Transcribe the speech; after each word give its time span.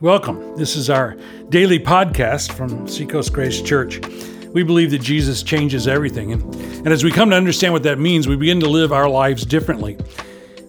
Welcome. 0.00 0.56
This 0.56 0.76
is 0.76 0.88
our 0.88 1.14
daily 1.50 1.78
podcast 1.78 2.52
from 2.52 2.88
Seacoast 2.88 3.34
Grace 3.34 3.60
Church. 3.60 4.00
We 4.46 4.62
believe 4.62 4.92
that 4.92 5.02
Jesus 5.02 5.42
changes 5.42 5.86
everything. 5.86 6.32
And, 6.32 6.42
and 6.54 6.88
as 6.88 7.04
we 7.04 7.10
come 7.10 7.28
to 7.28 7.36
understand 7.36 7.74
what 7.74 7.82
that 7.82 7.98
means, 7.98 8.26
we 8.26 8.34
begin 8.34 8.60
to 8.60 8.66
live 8.66 8.94
our 8.94 9.10
lives 9.10 9.44
differently. 9.44 9.98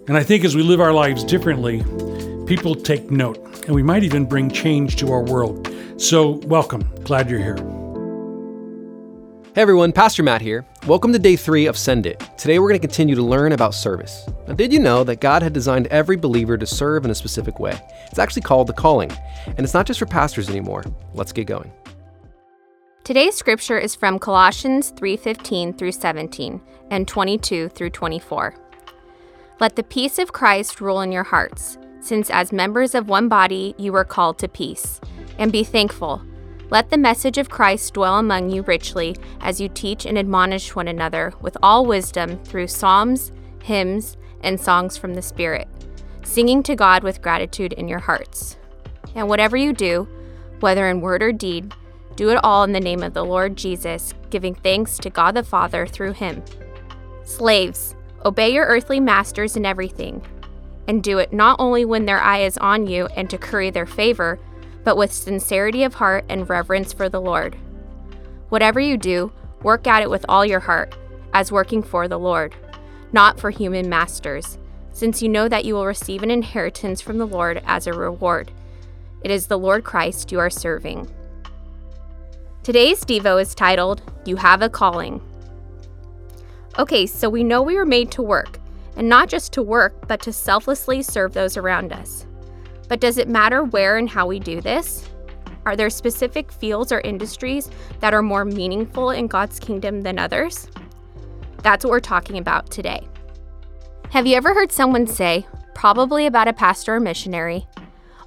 And 0.10 0.18
I 0.18 0.24
think 0.24 0.44
as 0.44 0.54
we 0.54 0.64
live 0.64 0.82
our 0.82 0.92
lives 0.92 1.24
differently, 1.24 1.78
people 2.46 2.76
take 2.76 3.10
note, 3.10 3.38
and 3.68 3.74
we 3.74 3.84
might 3.84 4.04
even 4.04 4.26
bring 4.26 4.52
change 4.52 4.98
to 4.98 5.14
our 5.14 5.24
world. 5.24 5.74
So, 5.96 6.32
welcome. 6.44 6.82
Glad 7.06 7.30
you're 7.30 7.40
here. 7.40 7.81
Hey 9.54 9.64
everyone, 9.64 9.92
Pastor 9.92 10.24
Matt 10.24 10.40
here. 10.40 10.66
Welcome 10.88 11.12
to 11.12 11.20
day 11.20 11.36
three 11.36 11.66
of 11.66 11.78
Send 11.78 12.06
It. 12.06 12.24
Today 12.38 12.58
we're 12.58 12.70
going 12.70 12.80
to 12.80 12.88
continue 12.88 13.16
to 13.16 13.22
learn 13.22 13.52
about 13.52 13.74
service. 13.74 14.26
Now, 14.48 14.54
did 14.54 14.72
you 14.72 14.80
know 14.80 15.04
that 15.04 15.20
God 15.20 15.44
had 15.44 15.52
designed 15.52 15.88
every 15.88 16.16
believer 16.16 16.58
to 16.58 16.66
serve 16.66 17.04
in 17.04 17.12
a 17.12 17.16
specific 17.16 17.60
way? 17.60 17.78
It's 18.10 18.18
actually 18.18 18.44
called 18.44 18.68
the 18.68 18.74
calling, 18.74 19.12
and 19.48 19.60
it's 19.60 19.74
not 19.74 19.86
just 19.86 20.00
for 20.00 20.06
pastors 20.06 20.50
anymore. 20.50 20.86
Let's 21.14 21.34
get 21.34 21.48
going. 21.48 21.70
Today's 23.04 23.36
scripture 23.36 23.78
is 23.78 23.94
from 23.94 24.20
Colossians 24.20 24.92
3:15 24.92 25.74
through 25.74 25.92
17 25.92 26.62
and 26.90 27.06
22 27.06 27.68
through 27.68 27.90
24. 27.90 28.56
Let 29.60 29.76
the 29.76 29.84
peace 29.84 30.18
of 30.18 30.32
Christ 30.32 30.80
rule 30.80 31.02
in 31.02 31.12
your 31.12 31.26
hearts, 31.26 31.78
since 32.00 32.30
as 32.30 32.54
members 32.54 32.96
of 32.96 33.10
one 33.10 33.28
body 33.28 33.76
you 33.78 33.92
were 33.92 34.06
called 34.06 34.38
to 34.38 34.48
peace, 34.48 35.02
and 35.38 35.52
be 35.52 35.66
thankful. 35.66 36.22
Let 36.72 36.90
the 36.90 36.98
message 36.98 37.38
of 37.38 37.50
Christ 37.50 37.96
dwell 37.96 38.18
among 38.18 38.50
you 38.50 38.62
richly 38.62 39.18
as 39.42 39.60
you 39.60 39.68
teach 39.68 40.06
and 40.06 40.18
admonish 40.18 40.74
one 40.74 40.88
another 40.88 41.34
with 41.42 41.58
all 41.62 41.86
wisdom 41.86 42.42
through 42.46 42.68
psalms, 42.68 43.34
hymns, 43.62 44.16
and 44.40 44.58
songs 44.58 44.96
from 44.96 45.14
the 45.14 45.22
Spirit, 45.22 45.68
singing 46.24 46.64
to 46.64 46.78
God 46.78 47.04
with 47.04 47.22
gratitude 47.22 47.74
in 47.74 47.90
your 47.90 48.00
hearts. 48.00 48.56
And 49.16 49.28
whatever 49.28 49.58
you 49.58 49.74
do, 49.74 50.08
whether 50.62 50.88
in 50.88 51.02
word 51.02 51.22
or 51.22 51.34
deed, 51.34 51.74
do 52.16 52.30
it 52.30 52.40
all 52.42 52.64
in 52.64 52.72
the 52.72 52.80
name 52.80 53.04
of 53.04 53.14
the 53.14 53.26
Lord 53.26 53.58
Jesus, 53.58 54.14
giving 54.30 54.56
thanks 54.56 54.98
to 55.00 55.10
God 55.10 55.36
the 55.36 55.44
Father 55.44 55.86
through 55.86 56.14
him. 56.14 56.42
Slaves, 57.26 57.98
obey 58.24 58.54
your 58.54 58.66
earthly 58.66 59.02
masters 59.02 59.58
in 59.58 59.66
everything, 59.66 60.26
and 60.88 61.04
do 61.04 61.18
it 61.18 61.34
not 61.34 61.60
only 61.60 61.84
when 61.84 62.06
their 62.06 62.22
eye 62.22 62.44
is 62.44 62.58
on 62.60 62.88
you 62.88 63.08
and 63.08 63.30
to 63.30 63.38
curry 63.38 63.72
their 63.72 63.86
favor 63.86 64.40
but 64.84 64.98
with 64.98 65.14
sincerity 65.14 65.84
of 65.84 65.96
heart 65.96 66.26
and 66.30 66.50
reverence 66.50 66.94
for 66.94 67.10
the 67.10 67.22
Lord. 67.22 67.56
Whatever 68.50 68.80
you 68.80 68.98
do, 68.98 69.32
work 69.64 69.88
at 69.88 70.02
it 70.02 70.10
with 70.10 70.26
all 70.28 70.46
your 70.46 70.60
heart, 70.60 70.96
as 71.34 71.52
working 71.52 71.84
for 71.84 72.08
the 72.08 72.20
Lord, 72.20 72.56
not 73.12 73.40
for 73.40 73.50
human 73.50 73.90
masters, 73.90 74.58
since 74.94 75.22
you 75.22 75.30
know 75.30 75.48
that 75.48 75.66
you 75.66 75.76
will 75.76 75.86
receive 75.86 76.24
an 76.24 76.32
inheritance 76.32 77.02
from 77.02 77.18
the 77.18 77.28
Lord 77.28 77.62
as 77.66 77.88
a 77.88 77.94
reward. 77.94 78.52
It 79.24 79.32
is 79.32 79.48
the 79.48 79.60
Lord 79.60 79.84
Christ 79.84 80.32
you 80.32 80.40
are 80.40 80.50
serving. 80.50 81.10
Today's 82.64 83.04
Devo 83.04 83.42
is 83.42 83.56
titled, 83.56 84.02
You 84.26 84.36
Have 84.36 84.62
a 84.62 84.70
Calling. 84.70 85.22
Okay, 86.78 87.06
so 87.06 87.30
we 87.30 87.44
know 87.44 87.62
we 87.62 87.76
were 87.76 87.86
made 87.86 88.12
to 88.12 88.22
work, 88.22 88.60
and 88.96 89.08
not 89.08 89.30
just 89.30 89.52
to 89.54 89.64
work, 89.64 90.08
but 90.08 90.22
to 90.22 90.34
selflessly 90.34 91.02
serve 91.02 91.34
those 91.34 91.58
around 91.58 91.94
us. 91.94 92.26
But 92.92 93.00
does 93.00 93.18
it 93.18 93.30
matter 93.30 93.64
where 93.64 93.96
and 93.96 94.10
how 94.10 94.28
we 94.28 94.38
do 94.38 94.60
this? 94.60 95.10
Are 95.66 95.78
there 95.78 95.90
specific 95.90 96.52
fields 96.52 96.92
or 96.92 97.00
industries 97.00 97.72
that 98.02 98.14
are 98.14 98.22
more 98.22 98.44
meaningful 98.44 99.12
in 99.12 99.28
God's 99.28 99.62
kingdom 99.62 100.02
than 100.02 100.20
others? 100.20 100.68
That's 101.64 101.86
what 101.86 101.92
we're 101.92 102.02
talking 102.02 102.38
about 102.38 102.70
today. 102.70 103.08
Have 104.10 104.28
you 104.28 104.36
ever 104.36 104.54
heard 104.54 104.74
someone 104.74 105.08
say, 105.08 105.48
probably 105.74 106.26
about 106.26 106.50
a 106.50 106.54
pastor 106.54 106.96
or 106.96 107.00
missionary, 107.00 107.66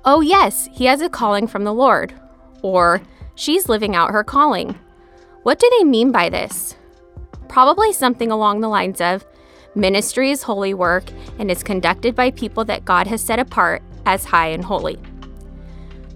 oh, 0.02 0.22
yes, 0.22 0.66
he 0.72 0.86
has 0.86 1.02
a 1.02 1.10
calling 1.10 1.46
from 1.46 1.64
the 1.64 1.74
Lord, 1.74 2.14
or 2.62 3.02
she's 3.34 3.68
living 3.68 3.94
out 3.94 4.12
her 4.12 4.24
calling? 4.24 4.78
What 5.42 5.58
do 5.58 5.70
they 5.76 5.84
mean 5.84 6.10
by 6.10 6.30
this? 6.30 6.74
Probably 7.50 7.92
something 7.92 8.30
along 8.30 8.62
the 8.62 8.68
lines 8.68 9.02
of, 9.02 9.26
ministry 9.74 10.30
is 10.30 10.44
holy 10.44 10.72
work 10.72 11.04
and 11.38 11.50
is 11.50 11.62
conducted 11.62 12.14
by 12.14 12.30
people 12.30 12.64
that 12.64 12.86
God 12.86 13.06
has 13.08 13.20
set 13.20 13.38
apart 13.38 13.82
as 14.06 14.24
high 14.24 14.48
and 14.48 14.64
holy. 14.64 14.98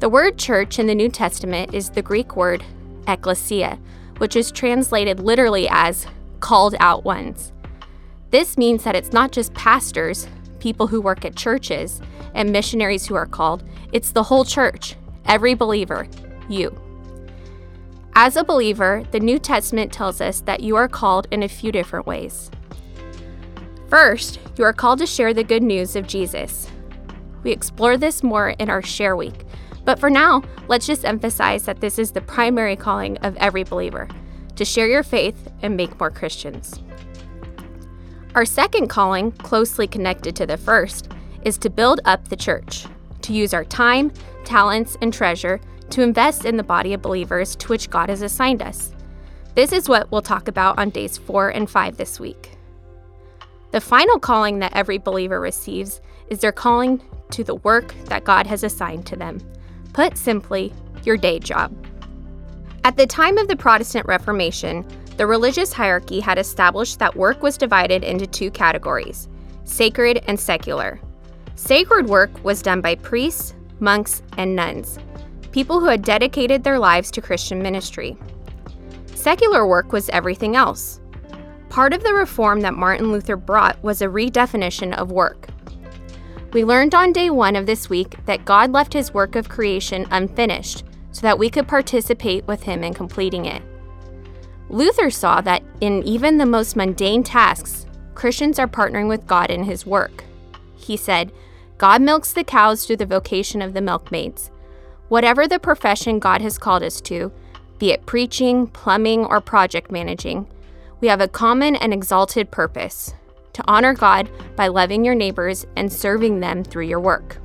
The 0.00 0.09
word 0.09 0.38
church 0.38 0.78
in 0.78 0.87
the 0.87 0.94
New 0.94 1.09
Testament 1.09 1.75
is 1.75 1.91
the 1.91 2.03
Greek 2.03 2.37
word 2.37 2.65
ekklesia, 3.06 3.78
which 4.19 4.37
is 4.37 4.50
translated 4.50 5.21
literally 5.21 5.69
as 5.71 6.06
called 6.41 6.75
out 6.78 7.04
ones. 7.04 7.53
This 8.31 8.59
means 8.59 8.84
that 8.84 8.94
it's 8.94 9.12
not 9.12 9.32
just 9.32 9.54
pastors, 9.54 10.28
people 10.60 10.87
who 10.87 11.00
work 11.00 11.25
at 11.25 11.34
churches, 11.34 12.00
and 12.34 12.53
missionaries 12.53 13.06
who 13.06 13.15
are 13.15 13.27
called, 13.27 13.65
it's 13.93 14.12
the 14.12 14.22
whole 14.22 14.44
church, 14.44 14.97
every 15.25 15.54
believer, 15.54 16.06
you. 16.48 16.78
As 18.15 18.37
a 18.37 18.44
believer, 18.44 19.04
the 19.12 19.21
New 19.21 19.38
Testament 19.38 19.93
tells 19.93 20.21
us 20.21 20.41
that 20.43 20.60
you 20.60 20.77
are 20.77 20.88
called 20.88 21.27
in 21.31 21.43
a 21.43 21.48
few 21.48 21.72
different 21.72 22.06
ways. 22.06 22.50
First, 23.88 24.38
you 24.56 24.65
are 24.65 24.72
called 24.72 24.98
to 24.98 25.06
share 25.06 25.32
the 25.32 25.44
good 25.44 25.62
news 25.62 25.97
of 25.97 26.06
Jesus. 26.06 26.69
We 27.43 27.50
explore 27.50 27.97
this 27.97 28.22
more 28.22 28.50
in 28.50 28.71
our 28.71 28.82
Share 28.82 29.16
Week. 29.16 29.44
But 29.84 29.99
for 29.99 30.10
now, 30.10 30.43
let's 30.69 30.87
just 30.87 31.04
emphasize 31.04 31.65
that 31.65 31.81
this 31.81 31.99
is 31.99 32.12
the 32.12 32.21
primary 32.21 32.76
calling 32.76 33.16
of 33.19 33.37
every 33.37 33.65
believer 33.65 34.09
to 34.56 34.65
share 34.65 34.88
your 34.88 35.03
faith 35.03 35.48
and 35.62 35.77
make 35.77 35.98
more 35.98 36.10
Christians. 36.10 36.81
Our 38.34 38.44
second 38.44 38.88
calling, 38.88 39.32
closely 39.32 39.87
connected 39.87 40.37
to 40.37 40.47
the 40.47 40.56
first, 40.56 41.10
is 41.43 41.56
to 41.59 41.71
build 41.71 42.00
up 42.04 42.28
the 42.28 42.37
church, 42.37 42.87
to 43.22 43.32
use 43.32 43.54
our 43.54 43.65
time, 43.65 44.12
talents, 44.44 44.98
and 45.00 45.15
treasure 45.15 45.60
to 45.91 46.03
invest 46.03 46.44
in 46.44 46.56
the 46.56 46.62
body 46.62 46.93
of 46.93 47.03
believers 47.03 47.56
to 47.56 47.69
which 47.69 47.88
God 47.88 48.09
has 48.10 48.22
assigned 48.22 48.62
us. 48.62 48.93
This 49.54 49.72
is 49.72 49.88
what 49.88 50.10
we'll 50.12 50.22
talk 50.22 50.48
about 50.48 50.78
on 50.78 50.91
days 50.91 51.16
4 51.19 51.50
and 51.50 51.69
5 51.69 51.97
this 51.97 52.21
week. 52.21 52.56
The 53.71 53.81
final 53.81 54.19
calling 54.19 54.59
that 54.59 54.75
every 54.75 54.98
believer 54.98 55.41
receives 55.41 56.00
is 56.28 56.41
their 56.41 56.53
calling 56.53 57.03
to 57.31 57.44
the 57.44 57.56
work 57.56 57.94
that 58.06 58.25
God 58.25 58.47
has 58.47 58.65
assigned 58.65 59.06
to 59.06 59.16
them. 59.16 59.41
Put 59.93 60.16
simply, 60.16 60.72
your 61.05 61.16
day 61.16 61.39
job. 61.39 61.75
At 62.84 62.97
the 62.97 63.06
time 63.06 63.39
of 63.39 63.49
the 63.49 63.56
Protestant 63.56 64.06
Reformation, 64.06 64.87
the 65.16 65.27
religious 65.27 65.72
hierarchy 65.72 66.21
had 66.21 66.39
established 66.39 66.99
that 67.00 67.16
work 67.16 67.43
was 67.43 67.59
divided 67.59 68.05
into 68.05 68.27
two 68.27 68.50
categories 68.50 69.28
sacred 69.65 70.22
and 70.27 70.41
secular. 70.41 70.99
Sacred 71.55 72.06
work 72.06 72.31
was 72.43 72.62
done 72.62 72.81
by 72.81 72.94
priests, 72.94 73.55
monks, 73.81 74.22
and 74.39 74.56
nuns, 74.56 74.99
people 75.53 75.81
who 75.81 75.87
had 75.87 76.03
dedicated 76.03 76.65
their 76.65 76.78
lives 76.78 77.10
to 77.10 77.21
Christian 77.21 77.60
ministry. 77.60 78.16
Secular 79.15 79.66
work 79.66 79.93
was 79.93 80.09
everything 80.10 80.56
else. 80.56 81.00
Part 81.69 81.93
of 81.93 82.03
the 82.03 82.15
reform 82.15 82.60
that 82.62 82.75
Martin 82.75 83.12
Luther 83.12 83.37
brought 83.37 83.83
was 83.83 84.00
a 84.00 84.06
redefinition 84.06 84.97
of 84.97 85.12
work. 85.12 85.49
We 86.53 86.64
learned 86.64 86.94
on 86.94 87.12
day 87.12 87.28
one 87.28 87.56
of 87.56 87.66
this 87.66 87.91
week 87.91 88.16
that 88.25 88.47
God 88.47 88.72
left 88.72 88.94
his 88.94 89.12
work 89.12 89.36
of 89.36 89.50
creation 89.50 90.06
unfinished 90.10 90.82
so 91.12 91.20
that 91.22 91.38
we 91.38 91.50
could 91.50 91.69
participate 91.69 92.47
with 92.47 92.62
him 92.62 92.82
in 92.82 92.94
completing 92.94 93.44
it. 93.44 93.62
Luther 94.70 95.10
saw 95.10 95.42
that 95.42 95.62
in 95.82 96.03
even 96.04 96.38
the 96.38 96.47
most 96.47 96.75
mundane 96.75 97.22
tasks, 97.22 97.86
Christians 98.14 98.59
are 98.59 98.66
partnering 98.66 99.09
with 99.09 99.26
God 99.26 99.50
in 99.50 99.64
his 99.64 99.84
work. 99.84 100.25
He 100.75 100.97
said, 100.97 101.32
God 101.76 102.00
milks 102.00 102.32
the 102.32 102.44
cows 102.44 102.86
through 102.86 102.97
the 102.97 103.06
vocation 103.06 103.60
of 103.60 103.75
the 103.75 103.82
milkmaids. 103.82 104.50
Whatever 105.09 105.47
the 105.47 105.59
profession 105.59 106.19
God 106.19 106.41
has 106.41 106.59
called 106.59 106.82
us 106.82 107.00
to, 107.03 107.30
be 107.78 107.92
it 107.92 108.06
preaching, 108.06 108.66
plumbing, 108.66 109.25
or 109.25 109.41
project 109.41 109.91
managing, 109.91 110.47
we 111.00 111.09
have 111.09 111.20
a 111.20 111.28
common 111.28 111.76
and 111.76 111.92
exalted 111.92 112.50
purpose 112.50 113.15
to 113.53 113.64
honor 113.66 113.94
God 113.94 114.31
by 114.56 114.69
loving 114.69 115.04
your 115.04 115.14
neighbors 115.14 115.66
and 115.76 115.92
serving 115.92 116.41
them 116.41 116.64
through 116.64 116.86
your 116.86 117.00
work. 117.00 117.38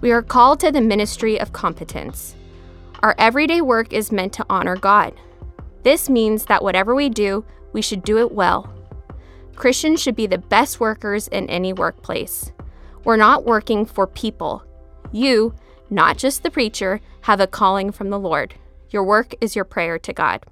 We 0.00 0.10
are 0.10 0.22
called 0.22 0.60
to 0.60 0.72
the 0.72 0.80
ministry 0.80 1.38
of 1.38 1.52
competence. 1.52 2.34
Our 3.02 3.14
everyday 3.18 3.60
work 3.60 3.92
is 3.92 4.12
meant 4.12 4.32
to 4.34 4.46
honor 4.48 4.76
God. 4.76 5.14
This 5.82 6.08
means 6.08 6.46
that 6.46 6.62
whatever 6.62 6.94
we 6.94 7.08
do, 7.08 7.44
we 7.72 7.82
should 7.82 8.02
do 8.02 8.18
it 8.18 8.32
well. 8.32 8.72
Christians 9.56 10.00
should 10.00 10.16
be 10.16 10.26
the 10.26 10.38
best 10.38 10.80
workers 10.80 11.28
in 11.28 11.48
any 11.48 11.72
workplace. 11.72 12.52
We're 13.04 13.16
not 13.16 13.44
working 13.44 13.84
for 13.84 14.06
people. 14.06 14.64
You, 15.10 15.54
not 15.90 16.16
just 16.18 16.42
the 16.42 16.50
preacher, 16.50 17.00
have 17.22 17.40
a 17.40 17.46
calling 17.46 17.92
from 17.92 18.10
the 18.10 18.18
Lord. 18.18 18.54
Your 18.90 19.04
work 19.04 19.34
is 19.40 19.56
your 19.56 19.64
prayer 19.64 19.98
to 19.98 20.12
God. 20.12 20.44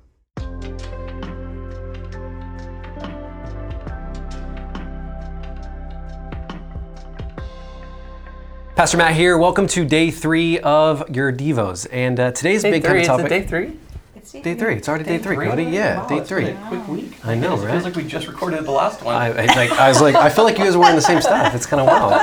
Pastor 8.80 8.96
Matt 8.96 9.14
here. 9.14 9.36
Welcome 9.36 9.66
to 9.66 9.84
day 9.84 10.10
three 10.10 10.58
of 10.58 11.14
your 11.14 11.30
Devos. 11.30 11.86
And 11.92 12.18
uh, 12.18 12.32
today's 12.32 12.62
day 12.62 12.70
big 12.70 12.82
three, 12.82 12.92
kind 12.92 13.00
of 13.02 13.06
topic. 13.06 13.26
Is 13.26 13.32
it 13.32 13.40
day 13.42 13.46
three? 13.46 13.79
It's 14.32 14.44
day 14.44 14.54
Day 14.54 14.60
three. 14.60 14.74
It's 14.76 14.88
already 14.88 15.02
day 15.04 15.18
three, 15.18 15.34
Cody. 15.36 15.64
Yeah, 15.64 15.98
Wow, 16.02 16.06
day 16.06 16.18
it's 16.18 16.28
been 16.28 16.44
three. 16.44 16.50
a 16.50 16.68
quick 16.68 16.86
week. 16.86 17.26
I 17.26 17.34
know, 17.34 17.54
It 17.54 17.64
right? 17.64 17.72
feels 17.72 17.82
like 17.84 17.96
we 17.96 18.04
just 18.04 18.28
recorded 18.28 18.64
the 18.64 18.70
last 18.70 19.02
one. 19.02 19.16
I, 19.16 19.26
I, 19.30 19.46
like, 19.56 19.72
I 19.72 19.88
was 19.88 20.00
like, 20.00 20.14
I 20.14 20.28
feel 20.30 20.44
like 20.44 20.56
you 20.56 20.62
guys 20.64 20.76
are 20.76 20.78
wearing 20.78 20.94
the 20.94 21.02
same 21.02 21.20
stuff. 21.20 21.52
It's 21.52 21.66
kind 21.66 21.80
of 21.80 21.88
wild. 21.88 22.20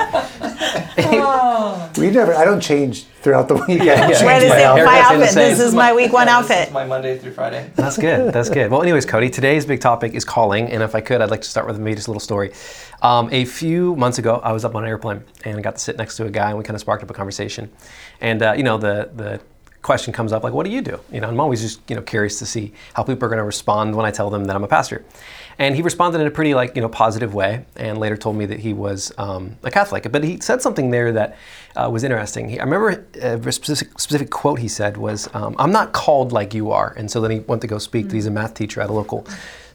We 1.98 2.10
never. 2.12 2.34
I 2.34 2.46
don't 2.46 2.62
change 2.62 3.04
throughout 3.22 3.50
the 3.50 3.56
week. 3.56 3.82
Yeah, 3.84 4.08
yeah. 4.10 4.24
Wear 4.24 4.40
the 4.40 4.48
My 4.50 4.56
same, 4.56 4.86
my 4.86 5.00
outfit. 5.02 5.30
same. 5.32 5.50
This 5.50 5.60
is 5.60 5.74
my 5.76 5.94
week 5.94 6.14
one 6.14 6.28
Yeah, 6.28 6.42
This 6.42 6.52
outfit. 6.52 6.68
is 6.70 6.74
my 6.74 6.86
Monday 6.86 7.18
through 7.18 7.34
Friday. 7.34 7.70
That's 7.76 7.98
good. 7.98 8.32
That's 8.34 8.50
good. 8.50 8.72
Well, 8.72 8.82
anyways, 8.84 9.06
Cody, 9.06 9.30
today's 9.30 9.66
big 9.66 9.82
topic 9.82 10.14
is 10.14 10.24
calling, 10.24 10.70
and 10.72 10.82
if 10.84 10.96
I 10.96 11.02
could, 11.02 11.22
I'd 11.22 11.30
like 11.32 11.42
to 11.42 11.50
start 11.50 11.68
with 11.68 11.78
maybe 11.78 11.96
just 11.96 12.08
a 12.08 12.12
little 12.12 12.22
story. 12.22 12.54
Um, 13.02 13.28
a 13.34 13.44
few 13.46 13.96
months 13.98 14.18
ago, 14.18 14.40
I 14.44 14.54
was 14.54 14.64
up 14.64 14.76
on 14.76 14.84
an 14.84 14.90
airplane 14.90 15.24
and 15.44 15.58
I 15.58 15.62
got 15.62 15.76
to 15.76 15.82
sit 15.82 15.98
next 15.98 16.16
to 16.18 16.26
a 16.26 16.30
guy, 16.30 16.50
and 16.50 16.58
we 16.58 16.64
kind 16.64 16.76
of 16.76 16.82
sparked 16.82 17.04
up 17.04 17.10
a 17.10 17.14
conversation. 17.14 17.70
And 18.22 18.42
uh, 18.42 18.54
you 18.56 18.64
know, 18.64 18.78
the 18.78 19.10
the 19.14 19.42
question 19.82 20.14
comes 20.14 20.34
up 20.34 20.44
like, 20.44 20.54
"What 20.54 20.66
do 20.66 20.72
you 20.72 20.82
do?" 20.82 21.00
You 21.12 21.22
know, 21.22 21.28
I'm 21.28 21.40
always 21.40 21.62
just 21.62 21.80
you 21.90 21.96
know 21.96 22.02
curious 22.02 22.40
to 22.40 22.46
see 22.46 22.74
how 22.94 23.04
people 23.04 23.26
are 23.26 23.30
going 23.30 23.38
to 23.38 23.44
respond 23.44 23.96
when 23.96 24.06
I 24.06 24.12
tell 24.12 24.30
them 24.30 24.46
that 24.46 24.56
I'm 24.56 24.64
a 24.64 24.68
pastor. 24.68 25.06
And 25.60 25.76
he 25.76 25.82
responded 25.82 26.22
in 26.22 26.28
a 26.28 26.32
pretty 26.32 26.54
like 26.54 26.76
you 26.76 26.82
know 26.82 26.90
positive 26.90 27.34
way, 27.34 27.66
and 27.76 27.98
later 27.98 28.18
told 28.18 28.36
me 28.36 28.46
that 28.46 28.60
he 28.60 28.74
was 28.74 29.12
um, 29.18 29.58
a 29.64 29.72
Catholic. 29.72 30.12
But 30.12 30.24
he 30.24 30.40
said 30.40 30.62
something 30.62 30.92
there 30.92 31.12
that 31.14 31.38
uh, 31.76 31.90
was 31.92 32.04
interesting. 32.04 32.50
He, 32.50 32.60
I 32.60 32.64
remember 32.64 33.06
a 33.22 33.52
specific, 33.52 34.00
specific 34.00 34.30
quote 34.30 34.60
he 34.60 34.68
said 34.68 34.98
was, 34.98 35.30
um, 35.34 35.56
"I'm 35.58 35.72
not 35.72 35.94
called 35.94 36.32
like 36.32 36.54
you 36.54 36.72
are." 36.72 36.94
And 36.98 37.10
so 37.10 37.22
then 37.22 37.32
he 37.32 37.40
went 37.40 37.62
to 37.62 37.68
go 37.68 37.78
speak. 37.78 38.10
that 38.10 38.16
He's 38.16 38.28
a 38.28 38.32
math 38.32 38.54
teacher 38.54 38.82
at 38.82 38.90
a 38.90 38.94
local 38.94 39.26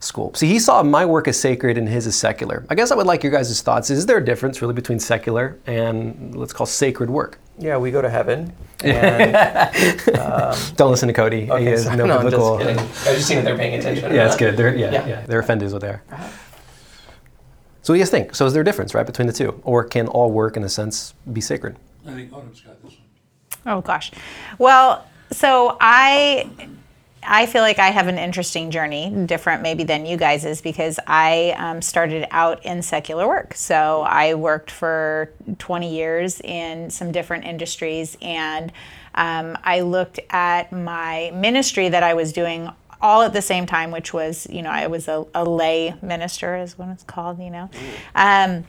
school. 0.03 0.35
See, 0.35 0.49
he 0.49 0.59
saw 0.59 0.83
my 0.83 1.05
work 1.07 1.29
as 1.29 1.39
sacred 1.39 1.79
and 1.79 1.89
his 1.89 2.07
as 2.07 2.17
secular. 2.17 2.67
I 2.69 2.75
guess 2.75 2.91
I 2.91 2.95
would 2.95 3.07
like 3.07 3.23
your 3.23 3.33
guys' 3.33 3.61
thoughts. 3.63 3.91
Is 3.91 4.07
there 4.07 4.19
a 4.19 4.25
difference 4.25 4.61
really 4.61 4.75
between 4.75 4.99
secular 4.99 5.59
and 5.67 6.35
let's 6.35 6.53
call 6.53 6.67
sacred 6.67 7.11
work? 7.11 7.39
Yeah, 7.59 7.77
we 7.77 7.91
go 7.91 8.03
to 8.03 8.11
heaven. 8.11 8.53
And, 8.83 9.37
um, 10.19 10.57
Don't 10.77 10.91
listen 10.91 11.07
to 11.09 11.15
Cody. 11.15 11.45
he 11.45 11.51
okay, 11.51 11.65
has 11.67 11.85
so, 11.85 11.95
no, 11.95 12.07
no, 12.07 12.19
I'm 12.19 12.31
just 12.31 12.59
kidding. 12.59 12.79
I 12.79 13.15
just 13.15 13.27
seeing 13.29 13.39
if 13.39 13.45
they're 13.45 13.57
paying 13.57 13.79
attention. 13.79 14.13
Yeah, 14.13 14.27
it's 14.27 14.37
good. 14.37 14.57
They're 14.57 14.75
yeah, 14.75 14.91
yeah, 14.91 15.07
Yeah. 15.07 15.27
they're 15.27 15.41
offended 15.41 15.67
is 15.67 15.73
what 15.73 15.83
they 15.83 15.89
are. 15.89 16.03
Uh-huh. 16.11 16.29
So 17.83 17.93
what 17.93 17.95
do 17.97 17.99
you 17.99 18.05
guys 18.05 18.11
think? 18.11 18.35
So 18.35 18.47
is 18.47 18.53
there 18.53 18.63
a 18.63 18.65
difference, 18.65 18.95
right, 18.95 19.05
between 19.05 19.27
the 19.27 19.33
two, 19.33 19.61
or 19.65 19.83
can 19.85 20.07
all 20.07 20.31
work 20.31 20.57
in 20.57 20.63
a 20.63 20.69
sense 20.69 21.15
be 21.33 21.41
sacred? 21.41 21.77
I 22.07 22.13
think 22.15 22.33
Autumn's 22.33 22.61
got 22.61 22.81
this 22.83 22.93
one. 23.65 23.77
Oh 23.77 23.81
gosh. 23.81 24.13
Well, 24.59 25.05
so 25.31 25.77
I 25.81 26.49
I 27.25 27.47
feel 27.47 27.63
like 27.63 27.79
I 27.79 27.91
have 27.91 28.09
an 28.09 28.19
interesting 28.19 28.71
journey, 28.71 29.11
different 29.27 29.63
maybe 29.63 29.85
than 29.85 30.07
you 30.07 30.17
guys 30.17 30.45
is 30.45 30.61
because 30.61 30.99
I 31.07 31.55
um, 31.57 31.81
started 31.81 32.27
out 32.31 32.65
in 32.65 32.83
secular 32.83 33.29
work. 33.29 33.55
So 33.55 34.03
I 34.03 34.35
worked 34.35 34.71
for 34.71 35.31
20 35.59 35.95
years 35.95 36.41
in 36.41 36.91
some 36.91 37.13
different 37.13 37.45
industries, 37.45 38.17
and 38.21 38.73
um, 39.15 39.57
I 39.63 39.81
looked 39.81 40.19
at 40.31 40.73
my 40.73 41.31
ministry 41.35 41.89
that 41.89 42.03
I 42.03 42.15
was 42.15 42.33
doing 42.33 42.71
all 43.01 43.23
at 43.23 43.33
the 43.33 43.43
same 43.43 43.67
time, 43.67 43.91
which 43.91 44.13
was, 44.13 44.47
you 44.49 44.63
know, 44.63 44.71
I 44.71 44.87
was 44.87 45.09
a, 45.09 45.27
a 45.35 45.45
lay 45.45 45.95
minister, 46.03 46.57
is 46.57 46.79
what 46.79 46.89
it's 46.89 47.03
called, 47.03 47.41
you 47.41 47.51
know. 47.51 47.69
Um, 48.15 48.65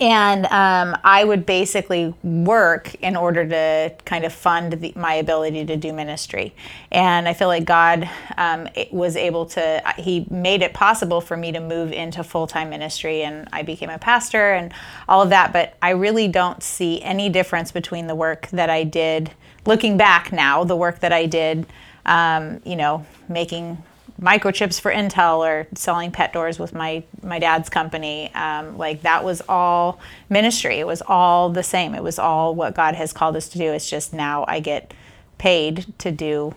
and 0.00 0.46
um, 0.46 0.98
I 1.02 1.24
would 1.24 1.46
basically 1.46 2.14
work 2.22 2.94
in 2.96 3.16
order 3.16 3.48
to 3.48 3.94
kind 4.04 4.24
of 4.24 4.32
fund 4.32 4.74
the, 4.74 4.92
my 4.94 5.14
ability 5.14 5.64
to 5.66 5.76
do 5.76 5.92
ministry. 5.92 6.54
And 6.92 7.26
I 7.26 7.32
feel 7.32 7.48
like 7.48 7.64
God 7.64 8.08
um, 8.36 8.68
was 8.90 9.16
able 9.16 9.46
to, 9.46 9.82
He 9.96 10.26
made 10.30 10.62
it 10.62 10.74
possible 10.74 11.20
for 11.20 11.36
me 11.36 11.52
to 11.52 11.60
move 11.60 11.92
into 11.92 12.22
full 12.22 12.46
time 12.46 12.70
ministry, 12.70 13.22
and 13.22 13.48
I 13.52 13.62
became 13.62 13.90
a 13.90 13.98
pastor 13.98 14.52
and 14.52 14.72
all 15.08 15.22
of 15.22 15.30
that. 15.30 15.52
But 15.52 15.76
I 15.80 15.90
really 15.90 16.28
don't 16.28 16.62
see 16.62 17.00
any 17.02 17.28
difference 17.28 17.72
between 17.72 18.06
the 18.06 18.14
work 18.14 18.48
that 18.48 18.70
I 18.70 18.84
did, 18.84 19.30
looking 19.66 19.96
back 19.96 20.32
now, 20.32 20.64
the 20.64 20.76
work 20.76 21.00
that 21.00 21.12
I 21.12 21.26
did, 21.26 21.66
um, 22.04 22.60
you 22.64 22.76
know, 22.76 23.06
making 23.28 23.82
microchips 24.20 24.80
for 24.80 24.90
Intel 24.90 25.38
or 25.38 25.66
selling 25.74 26.10
pet 26.10 26.32
doors 26.32 26.58
with 26.58 26.74
my 26.74 27.02
my 27.22 27.38
dad's 27.38 27.68
company. 27.68 28.32
Um, 28.34 28.76
like 28.76 29.02
that 29.02 29.24
was 29.24 29.42
all 29.48 30.00
ministry. 30.28 30.78
It 30.80 30.86
was 30.86 31.02
all 31.06 31.50
the 31.50 31.62
same. 31.62 31.94
It 31.94 32.02
was 32.02 32.18
all 32.18 32.54
what 32.54 32.74
God 32.74 32.94
has 32.94 33.12
called 33.12 33.36
us 33.36 33.48
to 33.50 33.58
do. 33.58 33.72
It's 33.72 33.88
just 33.88 34.12
now 34.12 34.44
I 34.48 34.60
get 34.60 34.92
paid 35.38 35.86
to 35.98 36.10
do 36.10 36.54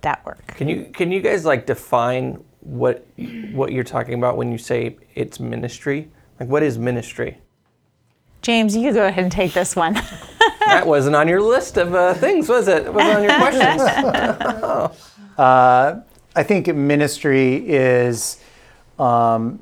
that 0.00 0.24
work. 0.24 0.46
Can 0.56 0.68
you 0.68 0.86
can 0.92 1.12
you 1.12 1.20
guys 1.20 1.44
like 1.44 1.66
define 1.66 2.42
what 2.60 3.06
what 3.52 3.72
you're 3.72 3.84
talking 3.84 4.14
about 4.14 4.36
when 4.36 4.50
you 4.50 4.58
say 4.58 4.96
it's 5.14 5.38
ministry? 5.38 6.10
Like 6.38 6.48
what 6.48 6.62
is 6.62 6.78
ministry? 6.78 7.38
James, 8.42 8.74
you 8.74 8.92
go 8.92 9.06
ahead 9.06 9.22
and 9.22 9.32
take 9.32 9.52
this 9.52 9.76
one. 9.76 9.92
that 10.60 10.86
wasn't 10.86 11.14
on 11.14 11.28
your 11.28 11.42
list 11.42 11.76
of 11.76 11.94
uh, 11.94 12.14
things, 12.14 12.48
was 12.48 12.68
it? 12.68 12.86
It 12.86 12.94
wasn't 12.94 13.16
on 13.16 13.22
your 13.22 13.36
questions. 13.36 13.82
I 16.34 16.42
think 16.42 16.68
ministry 16.68 17.56
is 17.68 18.40
um, 18.98 19.60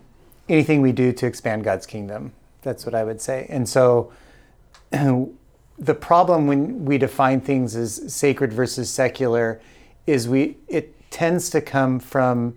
anything 0.49 0.83
we 0.83 0.93
do 0.93 1.13
to 1.13 1.27
expand 1.27 1.65
God's 1.65 1.87
kingdom. 1.87 2.33
That's 2.63 2.85
what 2.85 2.95
I 2.95 3.05
would 3.05 3.21
say. 3.21 3.47
And 3.49 3.69
so, 3.69 4.13
the 4.91 5.95
problem 5.95 6.47
when 6.47 6.85
we 6.85 6.99
define 6.99 7.41
things 7.41 7.77
as 7.77 8.13
sacred 8.13 8.53
versus 8.53 8.91
secular 8.91 9.61
is 10.07 10.29
we 10.29 10.57
it 10.67 10.95
tends 11.11 11.51
to 11.51 11.61
come 11.61 12.01
from 12.01 12.55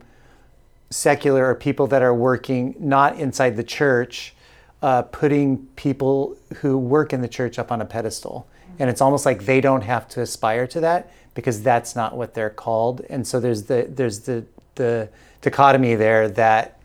secular 0.90 1.48
or 1.48 1.56
people 1.56 1.88
that 1.88 2.02
are 2.02 2.14
working 2.14 2.76
not 2.80 3.18
inside 3.18 3.56
the 3.56 3.64
church, 3.64 4.34
uh, 4.82 5.04
putting 5.04 5.66
people 5.76 6.36
who 6.58 6.78
work 6.78 7.14
in 7.14 7.22
the 7.22 7.28
church 7.28 7.58
up 7.60 7.72
on 7.72 7.82
a 7.82 7.86
pedestal. 7.86 8.48
And 8.80 8.90
it's 8.90 9.02
almost 9.02 9.26
like 9.26 9.46
they 9.46 9.62
don't 9.62 9.82
have 9.82 10.08
to 10.10 10.22
aspire 10.22 10.68
to 10.68 10.80
that 10.82 11.12
because 11.34 11.62
that's 11.64 11.96
not 11.96 12.16
what 12.16 12.34
they're 12.34 12.50
called. 12.50 13.02
And 13.10 13.26
so 13.28 13.40
there's 13.40 13.64
the 13.64 13.88
there's 13.90 14.20
the 14.22 14.46
the 14.76 15.10
dichotomy 15.42 15.96
there 15.96 16.30
that 16.30 16.80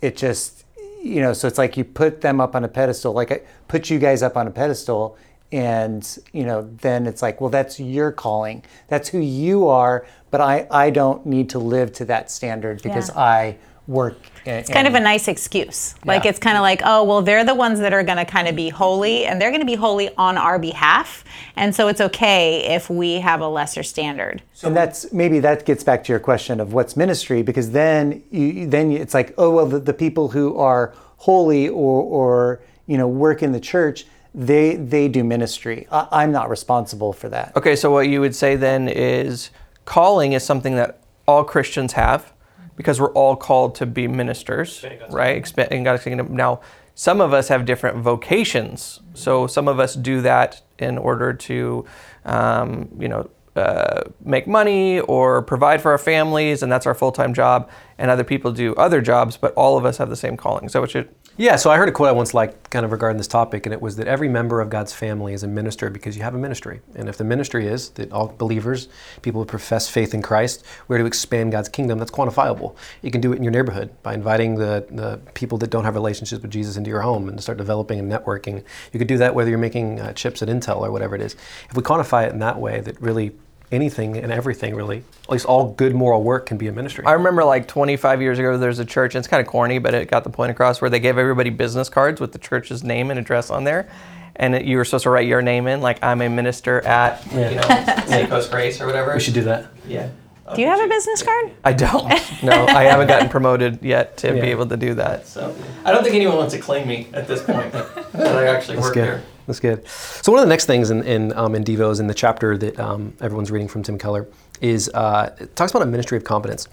it 0.00 0.16
just 0.16 0.64
you 1.02 1.20
know 1.20 1.32
so 1.32 1.46
it's 1.46 1.58
like 1.58 1.76
you 1.76 1.84
put 1.84 2.20
them 2.20 2.40
up 2.40 2.54
on 2.56 2.64
a 2.64 2.68
pedestal 2.68 3.12
like 3.12 3.30
I 3.32 3.40
put 3.68 3.90
you 3.90 3.98
guys 3.98 4.22
up 4.22 4.36
on 4.36 4.46
a 4.46 4.50
pedestal 4.50 5.16
and 5.52 6.18
you 6.32 6.44
know 6.44 6.68
then 6.82 7.06
it's 7.06 7.22
like 7.22 7.40
well 7.40 7.50
that's 7.50 7.80
your 7.80 8.12
calling 8.12 8.62
that's 8.88 9.08
who 9.08 9.18
you 9.18 9.66
are 9.66 10.06
but 10.30 10.40
i 10.40 10.66
i 10.70 10.90
don't 10.90 11.24
need 11.24 11.48
to 11.48 11.58
live 11.58 11.92
to 11.92 12.04
that 12.04 12.30
standard 12.30 12.82
because 12.82 13.08
Yeah. 13.08 13.20
i 13.20 13.56
work 13.88 14.18
It's 14.46 14.70
kind 14.70 14.86
of 14.86 14.94
a 14.94 15.00
nice 15.00 15.28
excuse. 15.28 15.94
Like 16.04 16.24
Yeah. 16.24 16.30
it's 16.30 16.38
kind 16.38 16.56
of 16.56 16.62
like, 16.62 16.80
oh, 16.84 17.02
well, 17.04 17.20
they're 17.22 17.44
the 17.44 17.54
ones 17.54 17.80
that 17.80 17.92
are 17.92 18.02
going 18.02 18.18
to 18.18 18.24
kind 18.24 18.46
of 18.48 18.54
be 18.54 18.68
holy, 18.68 19.26
and 19.26 19.40
they're 19.40 19.50
going 19.50 19.60
to 19.60 19.66
be 19.66 19.74
holy 19.74 20.10
on 20.16 20.38
our 20.38 20.58
behalf, 20.58 21.24
and 21.56 21.74
so 21.74 21.88
it's 21.88 22.00
okay 22.00 22.64
if 22.76 22.88
we 22.88 23.14
have 23.14 23.40
a 23.40 23.48
lesser 23.48 23.82
standard. 23.82 24.42
and 24.62 24.76
that's 24.76 25.12
maybe 25.12 25.40
that 25.40 25.64
gets 25.66 25.82
back 25.82 26.04
to 26.04 26.12
your 26.12 26.20
question 26.20 26.60
of 26.60 26.72
what's 26.72 26.96
ministry 26.96 27.42
because 27.42 27.70
then 27.72 28.22
you 28.30 28.66
then 28.66 28.92
it's 28.92 29.14
like 29.14 29.32
oh 29.38 29.50
well 29.50 29.66
the, 29.66 29.78
the 29.78 29.94
people 29.94 30.28
who 30.28 30.56
are 30.58 30.92
holy 31.18 31.68
or 31.68 32.02
or 32.02 32.60
you 32.86 32.96
know 32.98 33.08
work 33.08 33.42
in 33.42 33.52
the 33.52 33.60
church 33.60 34.06
they 34.34 34.76
they 34.76 35.08
do 35.08 35.22
ministry 35.24 35.86
I, 35.90 36.06
i'm 36.20 36.32
not 36.32 36.48
responsible 36.50 37.12
for 37.12 37.28
that 37.30 37.52
Okay, 37.56 37.76
so 37.76 37.90
what 37.90 38.08
you 38.08 38.20
would 38.20 38.34
say 38.34 38.56
then 38.56 38.88
is 38.88 39.50
calling 39.84 40.32
is 40.32 40.42
something 40.44 40.74
that 40.76 41.00
all 41.26 41.44
Christians 41.44 41.92
have 41.94 42.32
because 42.78 43.00
we're 43.00 43.12
all 43.12 43.34
called 43.34 43.74
to 43.74 43.86
be 43.86 44.06
ministers, 44.06 44.84
right? 45.10 45.36
Expanding 45.36 45.82
God's 45.82 46.04
kingdom. 46.04 46.34
Now, 46.34 46.60
some 46.94 47.20
of 47.20 47.32
us 47.32 47.48
have 47.48 47.64
different 47.64 47.98
vocations. 47.98 49.00
So 49.14 49.48
some 49.48 49.66
of 49.66 49.80
us 49.80 49.96
do 49.96 50.20
that 50.22 50.62
in 50.78 50.96
order 50.96 51.32
to, 51.32 51.84
um, 52.24 52.88
you 52.98 53.08
know, 53.08 53.28
uh, 53.56 54.02
make 54.24 54.46
money 54.46 55.00
or 55.00 55.42
provide 55.42 55.82
for 55.82 55.90
our 55.90 55.98
families, 55.98 56.62
and 56.62 56.70
that's 56.70 56.86
our 56.86 56.94
full-time 56.94 57.34
job. 57.34 57.68
And 57.98 58.10
other 58.10 58.24
people 58.24 58.52
do 58.52 58.74
other 58.76 59.00
jobs, 59.00 59.36
but 59.36 59.52
all 59.54 59.76
of 59.76 59.84
us 59.84 59.98
have 59.98 60.08
the 60.08 60.16
same 60.16 60.36
calling. 60.36 60.68
So 60.68 60.82
it 60.84 60.90
should. 60.90 61.08
Yeah, 61.36 61.54
so 61.54 61.70
I 61.70 61.76
heard 61.76 61.88
a 61.88 61.92
quote 61.92 62.08
I 62.08 62.12
once 62.12 62.34
liked 62.34 62.70
kind 62.70 62.84
of 62.84 62.90
regarding 62.90 63.16
this 63.16 63.28
topic, 63.28 63.64
and 63.64 63.72
it 63.72 63.80
was 63.80 63.94
that 63.94 64.08
every 64.08 64.28
member 64.28 64.60
of 64.60 64.70
God's 64.70 64.92
family 64.92 65.32
is 65.32 65.44
a 65.44 65.46
minister 65.46 65.88
because 65.88 66.16
you 66.16 66.24
have 66.24 66.34
a 66.34 66.38
ministry. 66.38 66.80
And 66.96 67.08
if 67.08 67.16
the 67.16 67.22
ministry 67.22 67.68
is 67.68 67.90
that 67.90 68.10
all 68.10 68.26
believers, 68.26 68.88
people 69.22 69.40
who 69.42 69.44
profess 69.44 69.88
faith 69.88 70.14
in 70.14 70.20
Christ, 70.20 70.64
we're 70.88 70.98
to 70.98 71.06
expand 71.06 71.52
God's 71.52 71.68
kingdom, 71.68 71.98
that's 72.00 72.10
quantifiable. 72.10 72.74
You 73.02 73.12
can 73.12 73.20
do 73.20 73.32
it 73.32 73.36
in 73.36 73.44
your 73.44 73.52
neighborhood 73.52 73.90
by 74.02 74.14
inviting 74.14 74.56
the, 74.56 74.84
the 74.90 75.20
people 75.34 75.58
that 75.58 75.70
don't 75.70 75.84
have 75.84 75.94
relationships 75.94 76.42
with 76.42 76.50
Jesus 76.50 76.76
into 76.76 76.90
your 76.90 77.02
home 77.02 77.28
and 77.28 77.40
start 77.40 77.56
developing 77.56 78.00
and 78.00 78.10
networking. 78.10 78.64
You 78.92 78.98
could 78.98 79.06
do 79.06 79.18
that 79.18 79.34
whether 79.34 79.48
you're 79.48 79.60
making 79.60 80.00
uh, 80.00 80.12
chips 80.14 80.42
at 80.42 80.48
Intel 80.48 80.80
or 80.80 80.90
whatever 80.90 81.14
it 81.14 81.20
is. 81.20 81.36
If 81.70 81.76
we 81.76 81.84
quantify 81.84 82.26
it 82.26 82.32
in 82.32 82.40
that 82.40 82.58
way, 82.58 82.80
that 82.80 83.00
really 83.00 83.32
anything 83.70 84.16
and 84.16 84.32
everything 84.32 84.74
really, 84.74 85.04
at 85.24 85.30
least 85.30 85.44
all 85.46 85.72
good 85.72 85.94
moral 85.94 86.22
work 86.22 86.46
can 86.46 86.56
be 86.56 86.68
a 86.68 86.72
ministry. 86.72 87.04
I 87.06 87.12
remember 87.12 87.44
like 87.44 87.68
25 87.68 88.22
years 88.22 88.38
ago, 88.38 88.56
there's 88.58 88.78
a 88.78 88.84
church, 88.84 89.14
and 89.14 89.20
it's 89.20 89.28
kind 89.28 89.40
of 89.40 89.46
corny, 89.46 89.78
but 89.78 89.94
it 89.94 90.08
got 90.10 90.24
the 90.24 90.30
point 90.30 90.50
across 90.50 90.80
where 90.80 90.90
they 90.90 91.00
gave 91.00 91.18
everybody 91.18 91.50
business 91.50 91.88
cards 91.88 92.20
with 92.20 92.32
the 92.32 92.38
church's 92.38 92.82
name 92.82 93.10
and 93.10 93.18
address 93.18 93.50
on 93.50 93.64
there. 93.64 93.88
And 94.36 94.54
it, 94.54 94.64
you 94.64 94.76
were 94.76 94.84
supposed 94.84 95.02
to 95.02 95.10
write 95.10 95.26
your 95.26 95.42
name 95.42 95.66
in, 95.66 95.80
like 95.80 96.02
I'm 96.02 96.22
a 96.22 96.28
minister 96.28 96.80
at, 96.82 97.24
you 97.32 97.40
know, 97.56 97.62
Seacoast 98.06 98.50
Grace 98.50 98.80
or 98.80 98.86
whatever. 98.86 99.12
we 99.14 99.20
should 99.20 99.34
do 99.34 99.42
that. 99.44 99.66
Yeah. 99.86 100.10
Do 100.54 100.62
you 100.62 100.68
have 100.68 100.80
a 100.80 100.86
business 100.88 101.22
card? 101.22 101.50
I 101.62 101.74
don't. 101.74 102.08
No, 102.42 102.66
I 102.68 102.84
haven't 102.84 103.08
gotten 103.08 103.28
promoted 103.28 103.82
yet 103.82 104.16
to 104.18 104.28
Yeah. 104.28 104.40
be 104.40 104.48
able 104.48 104.66
to 104.68 104.78
do 104.78 104.94
that. 104.94 105.26
So 105.26 105.54
I 105.84 105.90
don't 105.92 106.02
think 106.02 106.14
anyone 106.14 106.36
wants 106.38 106.54
to 106.54 106.60
claim 106.60 106.88
me 106.88 107.08
at 107.12 107.28
this 107.28 107.42
point 107.42 107.70
that, 107.72 108.12
that 108.12 108.34
I 108.36 108.46
actually 108.46 108.76
That's 108.76 108.86
work 108.86 108.94
good. 108.94 109.04
there. 109.04 109.22
That's 109.48 109.60
good. 109.60 109.88
So 109.88 110.30
one 110.30 110.40
of 110.40 110.46
the 110.46 110.50
next 110.50 110.66
things 110.66 110.90
in 110.90 111.02
in, 111.04 111.32
um, 111.32 111.54
in 111.54 111.64
Devo 111.64 111.90
is 111.90 112.00
in 112.00 112.06
the 112.06 112.14
chapter 112.14 112.58
that 112.58 112.78
um, 112.78 113.14
everyone's 113.18 113.50
reading 113.50 113.66
from 113.66 113.82
Tim 113.82 113.98
Keller 113.98 114.28
is 114.60 114.90
uh, 114.92 115.34
it 115.40 115.56
talks 115.56 115.72
about 115.72 115.82
a 115.82 115.86
ministry 115.86 116.18
of 116.18 116.24
competence. 116.24 116.68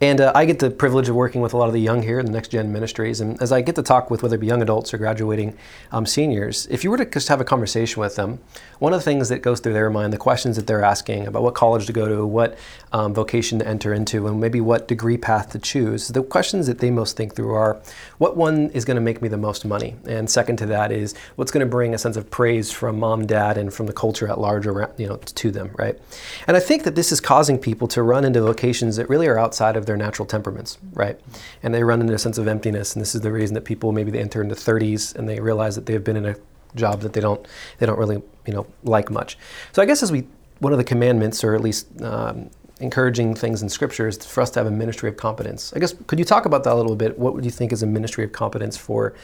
And 0.00 0.20
uh, 0.20 0.30
I 0.32 0.44
get 0.44 0.60
the 0.60 0.70
privilege 0.70 1.08
of 1.08 1.16
working 1.16 1.40
with 1.40 1.52
a 1.52 1.56
lot 1.56 1.66
of 1.66 1.72
the 1.74 1.80
young 1.80 2.04
here 2.04 2.20
in 2.20 2.26
the 2.26 2.30
Next 2.30 2.48
Gen 2.52 2.72
Ministries. 2.72 3.20
And 3.20 3.40
as 3.42 3.50
I 3.50 3.62
get 3.62 3.74
to 3.74 3.82
talk 3.82 4.10
with 4.10 4.22
whether 4.22 4.36
it 4.36 4.38
be 4.38 4.46
young 4.46 4.62
adults 4.62 4.94
or 4.94 4.98
graduating 4.98 5.56
um, 5.90 6.06
seniors, 6.06 6.66
if 6.66 6.84
you 6.84 6.90
were 6.92 6.98
to 6.98 7.04
just 7.04 7.26
have 7.26 7.40
a 7.40 7.44
conversation 7.44 8.00
with 8.00 8.14
them, 8.14 8.38
one 8.78 8.92
of 8.92 9.00
the 9.00 9.04
things 9.04 9.28
that 9.28 9.42
goes 9.42 9.58
through 9.58 9.72
their 9.72 9.90
mind, 9.90 10.12
the 10.12 10.18
questions 10.18 10.54
that 10.54 10.68
they're 10.68 10.84
asking 10.84 11.26
about 11.26 11.42
what 11.42 11.56
college 11.56 11.86
to 11.86 11.92
go 11.92 12.06
to, 12.08 12.24
what 12.24 12.56
um, 12.92 13.12
vocation 13.12 13.58
to 13.58 13.66
enter 13.66 13.92
into, 13.92 14.28
and 14.28 14.40
maybe 14.40 14.60
what 14.60 14.86
degree 14.86 15.16
path 15.16 15.50
to 15.50 15.58
choose, 15.58 16.08
the 16.08 16.22
questions 16.22 16.68
that 16.68 16.78
they 16.78 16.92
most 16.92 17.16
think 17.16 17.34
through 17.34 17.52
are 17.52 17.80
what 18.18 18.36
one 18.36 18.70
is 18.70 18.84
going 18.84 18.94
to 18.94 19.00
make 19.00 19.20
me 19.20 19.28
the 19.28 19.36
most 19.36 19.64
money? 19.64 19.96
And 20.06 20.30
second 20.30 20.58
to 20.58 20.66
that 20.66 20.92
is 20.92 21.16
what's 21.34 21.50
going 21.50 21.66
to 21.66 21.70
bring 21.70 21.92
a 21.92 21.98
sense 21.98 22.16
of 22.16 22.30
praise 22.30 22.70
from 22.70 23.00
mom, 23.00 23.26
dad, 23.26 23.58
and 23.58 23.74
from 23.74 23.86
the 23.86 23.92
culture 23.92 24.28
at 24.28 24.38
large 24.38 24.64
around, 24.64 24.92
you 24.96 25.08
know, 25.08 25.16
to 25.16 25.50
them, 25.50 25.72
right? 25.76 25.98
And 26.46 26.56
I 26.56 26.60
think 26.60 26.84
that 26.84 26.94
this 26.94 27.10
is 27.10 27.20
causing 27.20 27.58
people 27.58 27.88
to 27.88 28.02
run 28.02 28.24
into 28.24 28.40
vocations 28.40 28.94
that 28.94 29.08
really 29.08 29.26
are 29.26 29.40
outside 29.40 29.76
of 29.76 29.87
their 29.88 29.96
natural 29.96 30.26
temperaments, 30.26 30.78
right? 30.92 31.18
And 31.62 31.74
they 31.74 31.82
run 31.82 32.00
into 32.00 32.14
a 32.14 32.18
sense 32.18 32.38
of 32.38 32.46
emptiness, 32.46 32.94
and 32.94 33.02
this 33.02 33.14
is 33.16 33.22
the 33.22 33.32
reason 33.32 33.54
that 33.54 33.64
people 33.64 33.90
maybe 33.90 34.12
they 34.12 34.20
enter 34.20 34.40
into 34.40 34.54
30s 34.54 35.16
and 35.16 35.28
they 35.28 35.40
realize 35.40 35.74
that 35.74 35.86
they've 35.86 36.04
been 36.04 36.16
in 36.16 36.26
a 36.26 36.36
job 36.74 37.00
that 37.00 37.14
they 37.14 37.20
don't 37.20 37.46
they 37.78 37.86
don't 37.86 37.98
really 37.98 38.22
you 38.46 38.52
know 38.52 38.66
like 38.84 39.10
much. 39.10 39.36
So 39.72 39.82
I 39.82 39.86
guess 39.86 40.02
as 40.02 40.12
we 40.12 40.28
one 40.60 40.72
of 40.72 40.78
the 40.78 40.84
commandments, 40.84 41.42
or 41.42 41.54
at 41.54 41.60
least 41.60 41.86
um, 42.02 42.50
encouraging 42.80 43.34
things 43.34 43.62
in 43.62 43.68
Scripture, 43.68 44.08
is 44.08 44.24
for 44.24 44.40
us 44.40 44.50
to 44.50 44.60
have 44.60 44.66
a 44.66 44.70
ministry 44.70 45.08
of 45.08 45.16
competence. 45.16 45.72
I 45.74 45.78
guess 45.78 45.94
could 46.06 46.18
you 46.18 46.24
talk 46.24 46.46
about 46.46 46.64
that 46.64 46.72
a 46.72 46.76
little 46.76 46.96
bit? 46.96 47.18
What 47.18 47.34
would 47.34 47.44
you 47.44 47.50
think 47.50 47.72
is 47.72 47.82
a 47.82 47.86
ministry 47.86 48.24
of 48.24 48.32
competence 48.32 48.76
for 48.76 49.14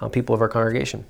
uh, 0.00 0.08
people 0.08 0.34
of 0.34 0.40
our 0.40 0.48
congregation? 0.48 1.04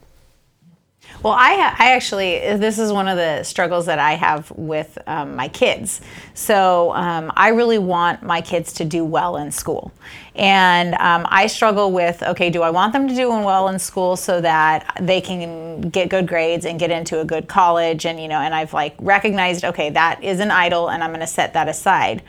Well, 1.22 1.34
I, 1.34 1.74
I 1.78 1.92
actually, 1.92 2.38
this 2.56 2.78
is 2.78 2.92
one 2.92 3.06
of 3.06 3.18
the 3.18 3.42
struggles 3.42 3.86
that 3.86 3.98
I 3.98 4.12
have 4.12 4.50
with 4.52 4.96
um, 5.06 5.36
my 5.36 5.48
kids. 5.48 6.00
So 6.32 6.92
um, 6.94 7.30
I 7.36 7.48
really 7.48 7.78
want 7.78 8.22
my 8.22 8.40
kids 8.40 8.72
to 8.74 8.86
do 8.86 9.04
well 9.04 9.36
in 9.36 9.50
school. 9.50 9.92
And 10.34 10.94
um, 10.94 11.26
I 11.28 11.46
struggle 11.46 11.92
with 11.92 12.22
okay, 12.22 12.48
do 12.48 12.62
I 12.62 12.70
want 12.70 12.94
them 12.94 13.06
to 13.06 13.14
do 13.14 13.28
well 13.28 13.68
in 13.68 13.78
school 13.78 14.16
so 14.16 14.40
that 14.40 14.96
they 15.00 15.20
can 15.20 15.82
get 15.90 16.08
good 16.08 16.26
grades 16.26 16.64
and 16.64 16.78
get 16.78 16.90
into 16.90 17.20
a 17.20 17.24
good 17.24 17.48
college? 17.48 18.06
And, 18.06 18.18
you 18.18 18.28
know, 18.28 18.40
and 18.40 18.54
I've 18.54 18.72
like 18.72 18.94
recognized, 18.98 19.64
okay, 19.64 19.90
that 19.90 20.24
is 20.24 20.40
an 20.40 20.50
idol 20.50 20.88
and 20.88 21.04
I'm 21.04 21.10
going 21.10 21.20
to 21.20 21.26
set 21.26 21.52
that 21.52 21.68
aside. 21.68 22.22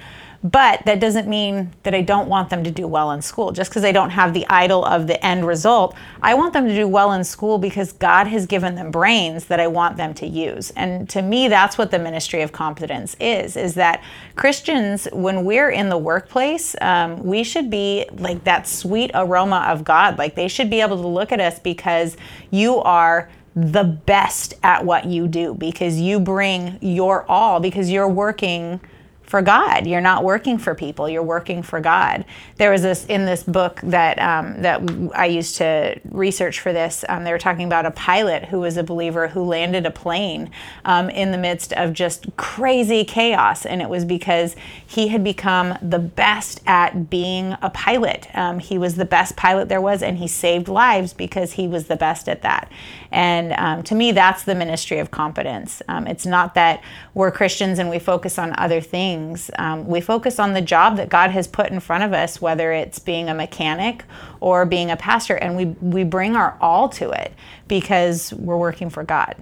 But 0.43 0.85
that 0.85 0.99
doesn't 0.99 1.27
mean 1.27 1.71
that 1.83 1.93
I 1.93 2.01
don't 2.01 2.27
want 2.27 2.49
them 2.49 2.63
to 2.63 2.71
do 2.71 2.87
well 2.87 3.11
in 3.11 3.21
school. 3.21 3.51
Just 3.51 3.69
because 3.69 3.83
they 3.83 3.91
don't 3.91 4.09
have 4.09 4.33
the 4.33 4.47
idol 4.49 4.83
of 4.83 5.05
the 5.05 5.23
end 5.23 5.45
result, 5.45 5.95
I 6.21 6.33
want 6.33 6.53
them 6.53 6.67
to 6.67 6.73
do 6.73 6.87
well 6.87 7.11
in 7.11 7.23
school 7.23 7.59
because 7.59 7.91
God 7.91 8.25
has 8.25 8.47
given 8.47 8.73
them 8.73 8.89
brains 8.89 9.45
that 9.45 9.59
I 9.59 9.67
want 9.67 9.97
them 9.97 10.15
to 10.15 10.25
use. 10.25 10.71
And 10.71 11.07
to 11.09 11.21
me, 11.21 11.47
that's 11.47 11.77
what 11.77 11.91
the 11.91 11.99
ministry 11.99 12.41
of 12.41 12.51
competence 12.51 13.15
is, 13.19 13.55
is 13.55 13.75
that 13.75 14.03
Christians, 14.35 15.07
when 15.13 15.45
we're 15.45 15.69
in 15.69 15.89
the 15.89 15.97
workplace, 15.97 16.75
um, 16.81 17.23
we 17.23 17.43
should 17.43 17.69
be 17.69 18.07
like 18.13 18.43
that 18.45 18.67
sweet 18.67 19.11
aroma 19.13 19.67
of 19.69 19.83
God. 19.83 20.17
Like 20.17 20.33
they 20.33 20.47
should 20.47 20.71
be 20.71 20.81
able 20.81 20.99
to 20.99 21.07
look 21.07 21.31
at 21.31 21.39
us 21.39 21.59
because 21.59 22.17
you 22.49 22.77
are 22.77 23.29
the 23.55 23.83
best 23.83 24.53
at 24.63 24.85
what 24.85 25.05
you 25.05 25.27
do 25.27 25.53
because 25.53 25.99
you 25.99 26.19
bring 26.19 26.79
your 26.81 27.29
all 27.29 27.59
because 27.59 27.89
you're 27.89 28.07
working 28.07 28.79
for 29.31 29.41
God. 29.41 29.87
You're 29.87 30.01
not 30.01 30.25
working 30.25 30.57
for 30.57 30.75
people. 30.75 31.07
You're 31.07 31.23
working 31.23 31.63
for 31.63 31.79
God. 31.79 32.25
There 32.57 32.69
was 32.69 32.81
this 32.81 33.05
in 33.05 33.23
this 33.23 33.43
book 33.43 33.79
that 33.81 34.19
um, 34.19 34.61
that 34.61 34.81
I 35.15 35.27
used 35.27 35.55
to 35.55 35.97
research 36.09 36.59
for 36.59 36.73
this. 36.73 37.05
Um, 37.07 37.23
they 37.23 37.31
were 37.31 37.39
talking 37.39 37.65
about 37.65 37.85
a 37.85 37.91
pilot 37.91 38.43
who 38.43 38.59
was 38.59 38.75
a 38.75 38.83
believer 38.83 39.29
who 39.29 39.45
landed 39.45 39.85
a 39.85 39.89
plane 39.89 40.51
um, 40.83 41.09
in 41.09 41.31
the 41.31 41.37
midst 41.37 41.71
of 41.71 41.93
just 41.93 42.35
crazy 42.35 43.05
chaos, 43.05 43.65
and 43.65 43.81
it 43.81 43.87
was 43.87 44.03
because 44.03 44.57
he 44.85 45.07
had 45.07 45.23
become 45.23 45.77
the 45.81 45.99
best 45.99 46.59
at 46.67 47.09
being 47.09 47.55
a 47.61 47.69
pilot. 47.69 48.27
Um, 48.33 48.59
he 48.59 48.77
was 48.77 48.97
the 48.97 49.05
best 49.05 49.37
pilot 49.37 49.69
there 49.69 49.79
was, 49.79 50.03
and 50.03 50.17
he 50.17 50.27
saved 50.27 50.67
lives 50.67 51.13
because 51.13 51.53
he 51.53 51.69
was 51.69 51.87
the 51.87 51.95
best 51.95 52.27
at 52.27 52.41
that. 52.41 52.69
And 53.11 53.53
um, 53.53 53.83
to 53.83 53.95
me, 53.95 54.11
that's 54.11 54.43
the 54.43 54.55
ministry 54.55 54.99
of 54.99 55.11
competence. 55.11 55.81
Um, 55.87 56.07
it's 56.07 56.25
not 56.25 56.55
that 56.55 56.81
we're 57.13 57.31
Christians 57.31 57.77
and 57.77 57.89
we 57.89 57.99
focus 57.99 58.37
on 58.37 58.53
other 58.57 58.81
things. 58.81 59.20
Um, 59.57 59.87
we 59.87 60.01
focus 60.01 60.39
on 60.39 60.53
the 60.53 60.61
job 60.61 60.97
that 60.97 61.09
God 61.09 61.31
has 61.31 61.47
put 61.47 61.71
in 61.71 61.79
front 61.79 62.03
of 62.03 62.13
us, 62.13 62.41
whether 62.41 62.71
it's 62.71 62.99
being 62.99 63.29
a 63.29 63.33
mechanic 63.33 64.03
or 64.39 64.65
being 64.65 64.91
a 64.91 64.97
pastor, 64.97 65.35
and 65.35 65.55
we, 65.55 65.65
we 65.65 66.03
bring 66.03 66.35
our 66.35 66.57
all 66.61 66.89
to 66.89 67.11
it 67.11 67.33
because 67.67 68.33
we're 68.33 68.57
working 68.57 68.89
for 68.89 69.03
God. 69.03 69.35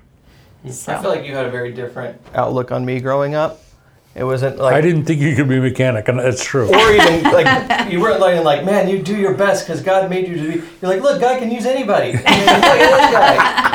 So. 0.69 0.93
I 0.93 1.01
feel 1.01 1.09
like 1.09 1.25
you 1.25 1.36
had 1.36 1.45
a 1.45 1.51
very 1.51 1.71
different 1.71 2.19
outlook 2.33 2.71
on 2.71 2.86
me 2.86 3.00
growing 3.00 3.33
up. 3.33 3.62
It 4.15 4.24
wasn't 4.24 4.57
like 4.57 4.74
I 4.74 4.81
didn't 4.81 5.05
think 5.05 5.21
you 5.21 5.36
could 5.36 5.48
be 5.48 5.57
a 5.57 5.62
mechanic, 5.62 6.07
and 6.09 6.19
that's 6.19 6.43
true. 6.43 6.67
Or 6.67 6.91
even 6.91 7.24
like 7.24 7.91
you 7.91 8.01
weren't 8.01 8.19
like, 8.19 8.43
like 8.43 8.65
man, 8.65 8.89
you 8.89 9.01
do 9.01 9.15
your 9.15 9.33
best 9.33 9.65
because 9.65 9.81
God 9.81 10.09
made 10.09 10.27
you 10.27 10.36
to 10.36 10.41
be. 10.41 10.55
You're 10.81 10.91
like, 10.91 11.01
look, 11.01 11.21
God 11.21 11.39
can 11.39 11.51
use 11.51 11.65
anybody. 11.65 12.19
Like, 12.29 13.68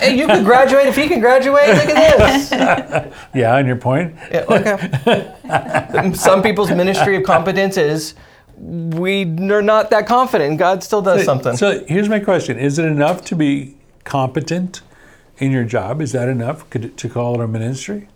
hey, 0.00 0.16
you 0.16 0.26
can 0.26 0.44
graduate 0.44 0.86
if 0.86 0.96
he 0.96 1.08
can 1.08 1.20
graduate. 1.20 1.68
Look 1.68 1.88
at 1.88 2.18
this. 2.18 3.14
yeah, 3.34 3.56
on 3.56 3.66
your 3.66 3.76
point. 3.76 4.14
Yeah, 4.30 4.44
okay. 4.48 6.12
Some 6.14 6.42
people's 6.42 6.70
ministry 6.70 7.16
of 7.16 7.24
competence 7.24 7.76
is 7.76 8.14
we 8.58 9.22
are 9.50 9.62
not 9.62 9.90
that 9.90 10.06
confident, 10.06 10.58
God 10.58 10.82
still 10.82 11.02
does 11.02 11.20
so, 11.20 11.24
something. 11.24 11.56
So 11.56 11.84
here's 11.86 12.08
my 12.08 12.20
question: 12.20 12.58
Is 12.58 12.78
it 12.78 12.84
enough 12.84 13.24
to 13.26 13.36
be 13.36 13.76
competent 14.04 14.82
in 15.38 15.52
your 15.52 15.64
job? 15.64 16.00
Is 16.00 16.12
that 16.12 16.28
enough 16.28 16.68
to 16.70 17.08
call 17.08 17.40
it 17.40 17.44
a 17.44 17.48
ministry? 17.48 18.08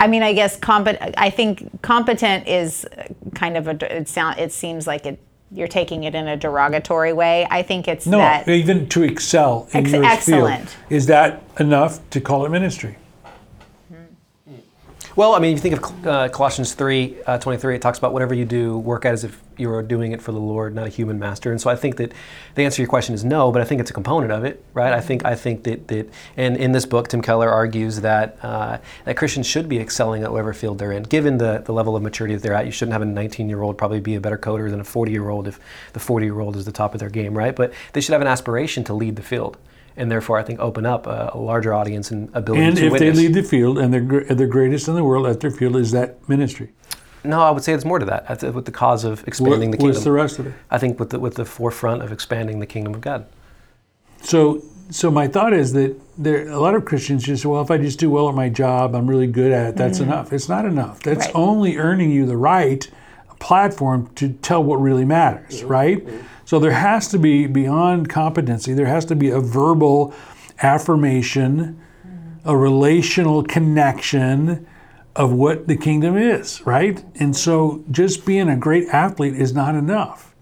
I 0.00 0.06
mean, 0.06 0.22
I 0.22 0.32
guess 0.32 0.56
competent. 0.56 1.14
I 1.18 1.30
think 1.30 1.82
competent 1.82 2.46
is 2.46 2.86
kind 3.34 3.56
of 3.56 3.66
a. 3.66 3.96
It 3.96 4.08
sound. 4.08 4.38
It 4.38 4.52
seems 4.52 4.86
like 4.86 5.06
it. 5.06 5.20
You're 5.50 5.68
taking 5.68 6.04
it 6.04 6.14
in 6.14 6.28
a 6.28 6.36
derogatory 6.36 7.12
way. 7.12 7.46
I 7.50 7.62
think 7.62 7.88
it's 7.88 8.06
no. 8.06 8.18
That, 8.18 8.48
even 8.48 8.88
to 8.90 9.02
excel 9.02 9.66
in 9.72 9.84
ex- 9.84 9.92
your 9.92 10.04
excellent. 10.04 10.70
field 10.70 10.76
is 10.90 11.06
that 11.06 11.42
enough 11.58 12.00
to 12.10 12.20
call 12.20 12.44
it 12.44 12.50
ministry? 12.50 12.96
Well, 15.16 15.34
I 15.34 15.40
mean, 15.40 15.56
if 15.56 15.64
you 15.64 15.70
think 15.70 15.84
of 15.84 16.06
uh, 16.06 16.28
Colossians 16.28 16.74
3 16.74 17.16
uh, 17.26 17.38
23, 17.38 17.74
it 17.74 17.82
talks 17.82 17.98
about 17.98 18.12
whatever 18.12 18.34
you 18.34 18.44
do, 18.44 18.78
work 18.78 19.04
at 19.04 19.14
as 19.14 19.24
if 19.24 19.42
you 19.58 19.72
are 19.72 19.82
doing 19.82 20.12
it 20.12 20.22
for 20.22 20.32
the 20.32 20.38
Lord, 20.38 20.74
not 20.74 20.86
a 20.86 20.90
human 20.90 21.18
master. 21.18 21.50
And 21.50 21.60
so 21.60 21.70
I 21.70 21.76
think 21.76 21.96
that 21.96 22.12
the 22.54 22.64
answer 22.64 22.76
to 22.76 22.82
your 22.82 22.88
question 22.88 23.14
is 23.14 23.24
no, 23.24 23.52
but 23.52 23.60
I 23.60 23.64
think 23.64 23.80
it's 23.80 23.90
a 23.90 23.94
component 23.94 24.32
of 24.32 24.44
it, 24.44 24.64
right? 24.74 24.92
I 24.92 25.00
think 25.00 25.24
I 25.24 25.34
think 25.34 25.64
that, 25.64 25.88
that 25.88 26.08
and 26.36 26.56
in 26.56 26.72
this 26.72 26.86
book, 26.86 27.08
Tim 27.08 27.22
Keller 27.22 27.50
argues 27.50 28.00
that 28.00 28.38
uh, 28.42 28.78
that 29.04 29.16
Christians 29.16 29.46
should 29.46 29.68
be 29.68 29.78
excelling 29.78 30.22
at 30.22 30.30
whatever 30.30 30.52
field 30.52 30.78
they're 30.78 30.92
in. 30.92 31.02
Given 31.02 31.38
the, 31.38 31.62
the 31.64 31.72
level 31.72 31.96
of 31.96 32.02
maturity 32.02 32.34
that 32.34 32.42
they're 32.42 32.54
at, 32.54 32.66
you 32.66 32.72
shouldn't 32.72 32.92
have 32.92 33.02
a 33.02 33.06
19 33.06 33.48
year 33.48 33.62
old 33.62 33.78
probably 33.78 34.00
be 34.00 34.14
a 34.14 34.20
better 34.20 34.38
coder 34.38 34.70
than 34.70 34.80
a 34.80 34.84
40 34.84 35.12
year 35.12 35.28
old 35.28 35.48
if 35.48 35.58
the 35.92 36.00
40 36.00 36.26
year 36.26 36.40
old 36.40 36.56
is 36.56 36.64
the 36.64 36.72
top 36.72 36.94
of 36.94 37.00
their 37.00 37.10
game, 37.10 37.36
right? 37.36 37.54
But 37.54 37.72
they 37.92 38.00
should 38.00 38.12
have 38.12 38.22
an 38.22 38.28
aspiration 38.28 38.84
to 38.84 38.94
lead 38.94 39.16
the 39.16 39.22
field 39.22 39.58
and 39.98 40.10
therefore 40.10 40.38
I 40.38 40.44
think 40.44 40.60
open 40.60 40.86
up 40.86 41.06
a, 41.06 41.32
a 41.34 41.38
larger 41.38 41.74
audience 41.74 42.10
and 42.12 42.30
ability 42.32 42.64
and 42.64 42.76
to 42.76 42.84
witness. 42.84 43.00
And 43.00 43.10
if 43.10 43.16
they 43.16 43.22
lead 43.22 43.34
the 43.34 43.42
field 43.42 43.78
and 43.78 43.92
they're, 43.92 44.34
they're 44.34 44.46
greatest 44.46 44.86
in 44.88 44.94
the 44.94 45.04
world 45.04 45.26
at 45.26 45.40
their 45.40 45.50
field, 45.50 45.76
is 45.76 45.90
that 45.90 46.26
ministry? 46.28 46.70
No, 47.24 47.42
I 47.42 47.50
would 47.50 47.64
say 47.64 47.72
there's 47.72 47.84
more 47.84 47.98
to 47.98 48.06
that. 48.06 48.42
with 48.54 48.64
the 48.64 48.72
cause 48.72 49.04
of 49.04 49.26
expanding 49.26 49.70
what, 49.70 49.72
the 49.72 49.76
kingdom. 49.78 49.94
What's 49.94 50.04
the 50.04 50.12
rest 50.12 50.38
of 50.38 50.46
it? 50.46 50.54
I 50.70 50.78
think 50.78 50.98
with 51.00 51.10
the, 51.10 51.18
with 51.18 51.34
the 51.34 51.44
forefront 51.44 52.02
of 52.02 52.12
expanding 52.12 52.60
the 52.60 52.66
kingdom 52.66 52.94
of 52.94 53.00
God. 53.00 53.26
So, 54.22 54.62
so 54.90 55.10
my 55.10 55.28
thought 55.28 55.52
is 55.52 55.72
that 55.74 55.96
there 56.16 56.48
a 56.48 56.58
lot 56.58 56.74
of 56.74 56.84
Christians 56.84 57.24
just 57.24 57.42
say, 57.42 57.48
well, 57.48 57.62
if 57.62 57.70
I 57.70 57.78
just 57.78 57.98
do 57.98 58.10
well 58.10 58.28
at 58.28 58.34
my 58.34 58.48
job, 58.48 58.94
I'm 58.94 59.06
really 59.06 59.26
good 59.26 59.52
at 59.52 59.70
it. 59.70 59.76
That's 59.76 59.98
mm-hmm. 59.98 60.10
enough. 60.10 60.32
It's 60.32 60.48
not 60.48 60.64
enough. 60.64 61.00
That's 61.00 61.26
right. 61.26 61.34
only 61.34 61.76
earning 61.76 62.10
you 62.10 62.26
the 62.26 62.36
right 62.36 62.88
platform 63.38 64.10
to 64.16 64.32
tell 64.32 64.62
what 64.62 64.76
really 64.76 65.04
matters, 65.04 65.60
mm-hmm. 65.60 65.68
right? 65.68 66.06
Mm-hmm. 66.06 66.26
So 66.44 66.58
there 66.58 66.72
has 66.72 67.08
to 67.08 67.18
be, 67.18 67.46
beyond 67.46 68.08
competency, 68.08 68.72
there 68.72 68.86
has 68.86 69.04
to 69.06 69.14
be 69.14 69.30
a 69.30 69.40
verbal 69.40 70.14
affirmation, 70.62 71.78
a 72.44 72.56
relational 72.56 73.42
connection 73.42 74.66
of 75.18 75.32
what 75.32 75.66
the 75.66 75.76
kingdom 75.76 76.16
is, 76.16 76.64
right? 76.64 77.04
And 77.16 77.36
so 77.36 77.84
just 77.90 78.24
being 78.24 78.48
a 78.48 78.56
great 78.56 78.88
athlete 78.88 79.34
is 79.34 79.52
not 79.52 79.74
enough. 79.74 80.34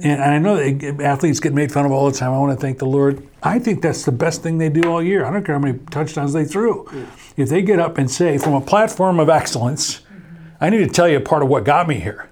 And 0.00 0.22
I 0.22 0.38
know 0.38 0.56
that 0.56 1.00
athletes 1.00 1.40
get 1.40 1.52
made 1.52 1.72
fun 1.72 1.86
of 1.86 1.92
all 1.92 2.10
the 2.10 2.16
time. 2.16 2.32
I 2.32 2.38
want 2.38 2.56
to 2.58 2.60
thank 2.60 2.78
the 2.78 2.86
Lord. 2.86 3.26
I 3.42 3.58
think 3.58 3.80
that's 3.82 4.04
the 4.04 4.12
best 4.12 4.42
thing 4.42 4.58
they 4.58 4.68
do 4.68 4.90
all 4.90 5.02
year. 5.02 5.24
I 5.24 5.32
don't 5.32 5.44
care 5.44 5.54
how 5.54 5.60
many 5.60 5.78
touchdowns 5.90 6.32
they 6.32 6.44
threw. 6.44 6.84
Mm. 6.84 7.06
If 7.36 7.48
they 7.48 7.62
get 7.62 7.78
up 7.78 7.98
and 7.98 8.10
say, 8.10 8.38
from 8.38 8.54
a 8.54 8.60
platform 8.60 9.18
of 9.18 9.28
excellence, 9.28 10.00
I 10.60 10.70
need 10.70 10.78
to 10.78 10.88
tell 10.88 11.08
you 11.08 11.18
a 11.18 11.20
part 11.20 11.42
of 11.42 11.48
what 11.48 11.64
got 11.64 11.88
me 11.88 11.96
here 11.96 12.28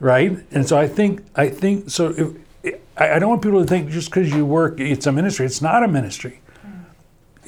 right? 0.00 0.38
And 0.50 0.66
so 0.66 0.76
I 0.76 0.88
think 0.88 1.22
I 1.36 1.48
think 1.48 1.90
so. 1.90 2.08
If, 2.16 2.80
I 2.96 3.18
don't 3.18 3.30
want 3.30 3.42
people 3.42 3.62
to 3.62 3.66
think 3.66 3.90
just 3.90 4.10
because 4.10 4.30
you 4.30 4.44
work, 4.44 4.78
it's 4.78 5.06
a 5.06 5.12
ministry. 5.12 5.46
It's 5.46 5.62
not 5.62 5.82
a 5.82 5.88
ministry. 5.88 6.40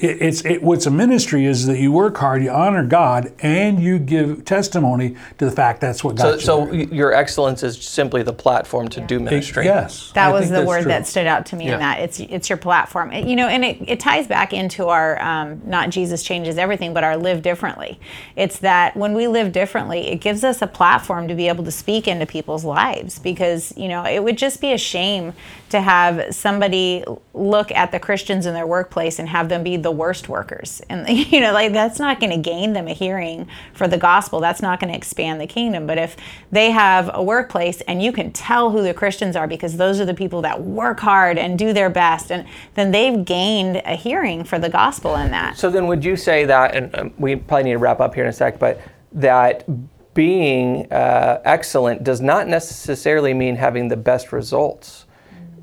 It, 0.03 0.21
it's 0.21 0.43
it, 0.45 0.61
what's 0.61 0.85
a 0.85 0.91
ministry 0.91 1.45
is 1.45 1.65
that 1.67 1.79
you 1.79 1.91
work 1.91 2.17
hard, 2.17 2.43
you 2.43 2.49
honor 2.51 2.85
God, 2.85 3.31
and 3.39 3.79
you 3.81 3.97
give 3.99 4.45
testimony 4.45 5.15
to 5.37 5.45
the 5.45 5.51
fact 5.51 5.81
that's 5.81 6.03
what 6.03 6.17
So, 6.19 6.23
got 6.23 6.33
you. 6.35 6.39
so 6.41 6.65
there. 6.65 6.73
your 6.75 7.13
excellence 7.13 7.63
is 7.63 7.81
simply 7.83 8.21
the 8.23 8.33
platform 8.33 8.89
to 8.89 9.01
do 9.01 9.19
ministry. 9.19 9.65
yes, 9.65 10.11
That 10.13 10.27
I 10.27 10.31
was 10.31 10.49
the 10.49 10.63
word 10.63 10.81
true. 10.83 10.89
that 10.91 11.07
stood 11.07 11.25
out 11.27 11.45
to 11.47 11.55
me 11.55 11.67
Yeah. 11.67 11.73
in 11.75 11.79
that 11.79 11.99
it's 12.01 12.19
it's 12.19 12.49
your 12.49 12.57
platform, 12.57 13.11
It- 13.13 13.25
you 13.27 13.35
know, 13.35 13.47
and 13.47 13.63
it, 13.63 13.77
it 13.87 13.99
ties 13.99 14.27
back 14.27 14.53
into 14.53 14.87
our 14.89 15.21
um, 15.21 15.61
not 15.65 15.89
Jesus 15.89 16.21
changes 16.23 16.57
everything, 16.57 16.93
but 16.93 17.03
our 17.03 17.17
live 17.17 17.41
differently. 17.41 17.99
It's 18.35 18.59
that 18.59 18.95
when 18.97 19.13
we 19.13 19.27
live 19.27 19.51
differently, 19.51 20.07
it 20.09 20.17
gives 20.17 20.43
us 20.43 20.61
a 20.61 20.67
platform 20.67 21.27
to 21.29 21.35
be 21.35 21.47
able 21.47 21.63
to 21.63 21.71
speak 21.71 22.07
into 22.07 22.25
people's 22.25 22.65
lives 22.65 23.19
because 23.19 23.73
you 23.77 23.87
know 23.87 24.03
it 24.05 24.23
would 24.23 24.37
just 24.37 24.59
be 24.59 24.73
a 24.73 24.77
shame 24.77 25.33
to 25.73 25.81
have 25.81 26.33
somebody 26.33 27.03
look 27.33 27.71
at 27.71 27.91
the 27.91 27.99
Christians 27.99 28.45
in 28.45 28.53
their 28.53 28.67
workplace 28.67 29.17
and 29.17 29.27
have 29.27 29.49
them 29.49 29.63
be 29.63 29.75
the 29.75 29.89
worst 29.89 30.29
workers, 30.29 30.81
and 30.87 31.09
you 31.31 31.41
know, 31.41 31.51
like 31.51 31.73
that's 31.73 31.99
not 31.99 32.19
going 32.19 32.29
to 32.29 32.37
gain 32.37 32.73
them 32.73 32.87
a 32.87 32.93
hearing 32.93 33.47
for 33.73 33.87
the 33.87 33.97
gospel. 33.97 34.39
That's 34.39 34.61
not 34.61 34.79
going 34.79 34.91
to 34.91 34.97
expand 34.97 35.41
the 35.41 35.47
kingdom. 35.47 35.87
But 35.87 35.97
if 35.97 36.15
they 36.51 36.69
have 36.69 37.09
a 37.11 37.23
workplace 37.23 37.81
and 37.81 38.03
you 38.03 38.11
can 38.11 38.31
tell 38.31 38.69
who 38.69 38.83
the 38.83 38.93
Christians 38.93 39.35
are 39.35 39.47
because 39.47 39.75
those 39.77 39.99
are 39.99 40.05
the 40.05 40.13
people 40.13 40.43
that 40.43 40.61
work 40.61 40.99
hard 40.99 41.39
and 41.39 41.57
do 41.57 41.73
their 41.73 41.89
best, 41.89 42.31
and 42.31 42.47
then 42.75 42.91
they've 42.91 43.25
gained 43.25 43.81
a 43.85 43.95
hearing 43.95 44.43
for 44.43 44.59
the 44.59 44.69
gospel 44.69 45.15
in 45.15 45.31
that. 45.31 45.57
So 45.57 45.71
then, 45.71 45.87
would 45.87 46.05
you 46.05 46.15
say 46.15 46.45
that, 46.45 46.75
and 46.75 46.95
um, 46.95 47.13
we 47.17 47.35
probably 47.35 47.63
need 47.63 47.71
to 47.71 47.79
wrap 47.79 47.99
up 47.99 48.13
here 48.13 48.23
in 48.23 48.29
a 48.29 48.33
sec, 48.33 48.59
but 48.59 48.79
that 49.11 49.65
being 50.13 50.91
uh, 50.91 51.41
excellent 51.43 52.03
does 52.03 52.21
not 52.21 52.47
necessarily 52.47 53.33
mean 53.33 53.55
having 53.55 53.87
the 53.87 53.97
best 53.97 54.31
results? 54.31 55.05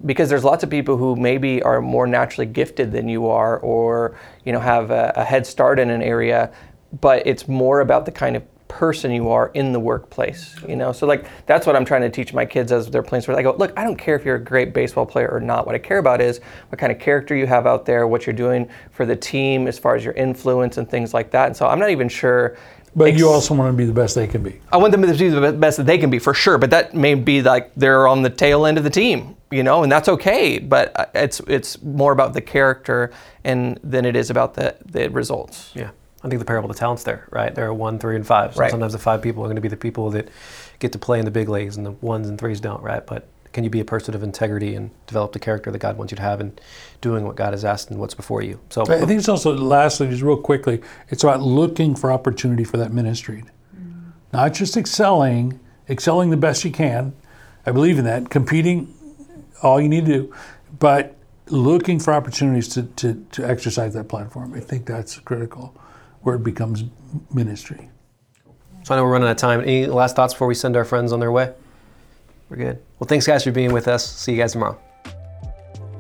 Because 0.07 0.29
there's 0.29 0.45
lots 0.45 0.65
of 0.65 0.71
people 0.71 0.97
who 0.97 1.17
maybe 1.17 1.63
are 1.63 1.81
more 1.81 2.07
naturally 2.07 2.47
gifted 2.47 2.91
than 2.93 3.09
you 3.09 3.27
are, 3.27 3.59
or 3.59 4.19
you 4.45 4.53
know 4.53 4.61
have 4.61 4.91
a, 4.91 5.13
a 5.17 5.25
head 5.25 5.47
start 5.47 5.79
in 5.79 5.91
an 5.91 6.03
area, 6.03 6.53
but 7.01 7.27
it's 7.27 7.47
more 7.47 7.81
about 7.81 8.07
the 8.07 8.13
kind 8.13 8.37
of 8.37 8.43
person 8.71 9.11
you 9.11 9.29
are 9.29 9.51
in 9.53 9.73
the 9.73 9.81
workplace. 9.81 10.55
You 10.67 10.77
know, 10.77 10.93
so 10.93 11.07
like 11.07 11.27
that's 11.45 11.67
what 11.67 11.77
I'm 11.77 11.85
trying 11.85 12.03
to 12.03 12.09
teach 12.09 12.33
my 12.33 12.47
kids 12.47 12.73
as 12.73 12.89
they're 12.89 13.03
playing 13.03 13.23
sports. 13.23 13.39
I 13.39 13.43
go, 13.43 13.53
look, 13.53 13.77
I 13.77 13.85
don't 13.85 13.97
care 13.97 14.15
if 14.15 14.25
you're 14.25 14.37
a 14.37 14.43
great 14.43 14.73
baseball 14.73 15.05
player 15.05 15.29
or 15.29 15.41
not. 15.41 15.67
What 15.67 15.75
I 15.75 15.79
care 15.79 15.99
about 15.99 16.21
is 16.21 16.41
what 16.69 16.79
kind 16.79 16.93
of 16.93 16.99
character 16.99 17.35
you 17.35 17.47
have 17.47 17.67
out 17.67 17.85
there, 17.85 18.07
what 18.07 18.27
you're 18.27 18.33
doing 18.33 18.71
for 18.93 19.05
the 19.05 19.17
team 19.17 19.67
as 19.67 19.79
far 19.79 19.97
as 19.97 20.05
your 20.05 20.15
influence 20.15 20.79
and 20.79 20.89
things 20.89 21.13
like 21.13 21.33
that. 21.33 21.47
And 21.47 21.57
so 21.57 21.67
I'm 21.67 21.81
not 21.81 21.91
even 21.91 22.09
sure. 22.09 22.57
But 22.95 23.15
you 23.15 23.29
also 23.29 23.55
want 23.55 23.69
them 23.69 23.77
to 23.77 23.83
be 23.83 23.87
the 23.87 23.93
best 23.93 24.15
they 24.15 24.27
can 24.27 24.43
be. 24.43 24.61
I 24.73 24.77
want 24.77 24.91
them 24.93 25.03
to 25.03 25.15
be 25.15 25.29
the 25.29 25.53
best 25.53 25.77
that 25.77 25.87
they 25.87 25.99
can 25.99 26.11
be 26.11 26.19
for 26.19 26.35
sure, 26.35 26.59
but 26.59 26.71
that 26.71 26.95
may 26.95 27.15
be 27.15 27.41
like 27.43 27.73
they're 27.77 28.09
on 28.09 28.23
the 28.23 28.31
tail 28.31 28.67
end 28.67 28.79
of 28.79 28.85
the 28.85 28.91
team, 28.91 29.37
you 29.51 29.63
know, 29.63 29.83
and 29.83 29.93
that's 29.93 30.09
okay. 30.09 30.59
But 30.59 30.99
uh, 30.99 31.07
it's 31.15 31.41
it's 31.47 31.81
more 31.83 32.13
about 32.13 32.33
the 32.35 32.41
character 32.41 33.13
and 33.45 33.79
than 33.85 34.05
it 34.05 34.17
is 34.17 34.31
about 34.31 34.55
the 34.55 34.75
the 34.85 35.09
results. 35.11 35.71
Yeah. 35.75 35.91
I 36.23 36.29
think 36.29 36.39
the 36.39 36.45
parable 36.45 36.69
of 36.69 36.77
the 36.77 36.81
talents 36.81 37.03
there, 37.05 37.27
right? 37.31 37.55
There 37.55 37.67
are 37.67 37.73
one, 37.73 37.99
three, 37.99 38.15
and 38.15 38.27
five. 38.27 38.55
So 38.55 38.61
Right. 38.61 38.71
sometimes 38.71 38.93
the 38.93 38.99
five 38.99 39.23
people 39.23 39.43
are 39.43 39.47
going 39.47 39.57
to 39.57 39.63
be 39.63 39.69
the 39.69 39.77
people 39.77 40.11
that 40.11 40.29
get 40.79 40.93
to 40.93 40.99
play 40.99 41.19
in 41.19 41.25
the 41.25 41.31
big 41.31 41.49
leagues, 41.49 41.79
and 41.79 41.87
the 41.87 41.93
ones 41.93 42.29
and 42.29 42.39
threes 42.39 42.61
don't, 42.61 42.83
right? 42.83 43.07
But 43.07 43.27
can 43.53 43.65
you 43.65 43.71
be 43.71 43.81
a 43.81 43.85
person 43.85 44.15
of 44.15 44.23
integrity 44.23 44.75
and 44.75 44.91
develop 45.07 45.33
the 45.33 45.39
character 45.39 45.71
that 45.71 45.79
God 45.79 45.97
wants 45.97 46.13
you 46.13 46.17
to 46.17 46.23
have 46.23 46.41
and 46.41 46.61
doing 47.01 47.25
what 47.25 47.37
God 47.37 47.53
has 47.53 47.65
asked 47.65 47.91
and 47.91 47.99
what's 47.99 48.15
before 48.15 48.43
you? 48.43 48.61
So 48.71 48.83
I 48.83 49.05
think 49.05 49.19
it's 49.19 49.29
also, 49.29 49.57
lastly, 49.57 50.09
just 50.09 50.23
real 50.23 50.37
quickly, 50.37 50.81
it's 51.09 51.25
about 51.25 51.43
looking 51.43 51.95
for 51.95 52.13
opportunity 52.13 52.65
for 52.65 52.77
that 52.77 52.93
ministry. 52.93 53.45
Mm. 53.77 54.13
Not 54.33 54.55
just 54.55 54.77
excelling, 54.77 55.59
excelling 55.89 56.31
the 56.31 56.37
best 56.37 56.65
you 56.65 56.71
can. 56.71 57.13
I 57.67 57.73
believe 57.73 57.99
in 57.99 58.05
that. 58.05 58.31
Competing, 58.31 58.95
all 59.63 59.81
you 59.81 59.89
need 59.89 60.07
to 60.07 60.13
do, 60.13 60.35
but 60.79 61.17
looking 61.47 61.99
for 61.99 62.15
opportunities 62.15 62.69
to, 62.69 62.85
to, 62.85 63.27
to 63.33 63.45
exercise 63.45 63.95
that 63.95 64.09
platform. 64.09 64.55
I 64.55 64.61
think 64.61 64.87
that's 64.87 65.19
critical, 65.19 65.75
where 66.23 66.37
it 66.37 66.45
becomes 66.45 66.85
ministry. 67.35 67.91
So 68.85 68.95
I 68.95 68.97
know 68.97 69.05
we're 69.05 69.13
running 69.13 69.29
out 69.29 69.33
of 69.33 69.37
time. 69.37 69.61
Any 69.61 69.87
last 69.87 70.17
thoughts 70.17 70.33
before 70.33 70.47
we 70.47 70.55
send 70.55 70.77
our 70.77 70.85
friends 70.85 71.13
on 71.13 71.21
their 71.21 71.33
way? 71.33 71.53
We're 72.51 72.57
good. 72.57 72.83
Well, 72.99 73.07
thanks 73.07 73.27
guys 73.27 73.45
for 73.45 73.53
being 73.53 73.73
with 73.73 73.89
us. 73.89 74.05
See 74.05 74.33
you 74.33 74.39
guys 74.39 74.53
tomorrow. 74.53 74.79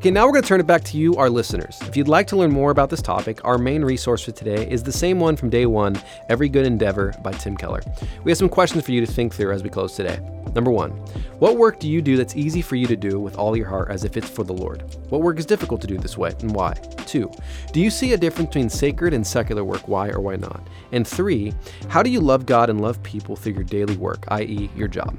Okay, 0.00 0.10
now 0.10 0.24
we're 0.24 0.32
going 0.32 0.42
to 0.42 0.48
turn 0.48 0.60
it 0.60 0.66
back 0.66 0.82
to 0.84 0.96
you, 0.96 1.14
our 1.16 1.28
listeners. 1.28 1.78
If 1.82 1.94
you'd 1.94 2.08
like 2.08 2.26
to 2.28 2.36
learn 2.36 2.50
more 2.50 2.70
about 2.70 2.88
this 2.88 3.02
topic, 3.02 3.44
our 3.44 3.58
main 3.58 3.84
resource 3.84 4.24
for 4.24 4.32
today 4.32 4.66
is 4.68 4.82
the 4.82 4.90
same 4.90 5.20
one 5.20 5.36
from 5.36 5.50
day 5.50 5.66
one 5.66 6.00
Every 6.30 6.48
Good 6.48 6.66
Endeavor 6.66 7.14
by 7.22 7.32
Tim 7.32 7.54
Keller. 7.54 7.82
We 8.24 8.30
have 8.30 8.38
some 8.38 8.48
questions 8.48 8.82
for 8.82 8.92
you 8.92 9.04
to 9.04 9.06
think 9.06 9.34
through 9.34 9.52
as 9.52 9.62
we 9.62 9.68
close 9.68 9.94
today. 9.94 10.18
Number 10.54 10.70
one, 10.70 10.92
what 11.38 11.58
work 11.58 11.78
do 11.78 11.86
you 11.86 12.00
do 12.00 12.16
that's 12.16 12.34
easy 12.34 12.62
for 12.62 12.76
you 12.76 12.86
to 12.86 12.96
do 12.96 13.20
with 13.20 13.36
all 13.36 13.54
your 13.54 13.68
heart 13.68 13.90
as 13.90 14.04
if 14.04 14.16
it's 14.16 14.28
for 14.28 14.42
the 14.42 14.54
Lord? 14.54 14.82
What 15.10 15.20
work 15.20 15.38
is 15.38 15.44
difficult 15.44 15.82
to 15.82 15.86
do 15.86 15.98
this 15.98 16.16
way 16.16 16.34
and 16.40 16.52
why? 16.54 16.72
Two, 17.04 17.30
do 17.72 17.78
you 17.78 17.90
see 17.90 18.14
a 18.14 18.16
difference 18.16 18.48
between 18.48 18.70
sacred 18.70 19.12
and 19.12 19.24
secular 19.24 19.64
work? 19.64 19.86
Why 19.86 20.08
or 20.08 20.20
why 20.20 20.36
not? 20.36 20.66
And 20.92 21.06
three, 21.06 21.52
how 21.88 22.02
do 22.02 22.08
you 22.08 22.20
love 22.20 22.46
God 22.46 22.70
and 22.70 22.80
love 22.80 23.00
people 23.02 23.36
through 23.36 23.52
your 23.52 23.64
daily 23.64 23.98
work, 23.98 24.24
i.e., 24.28 24.70
your 24.74 24.88
job? 24.88 25.14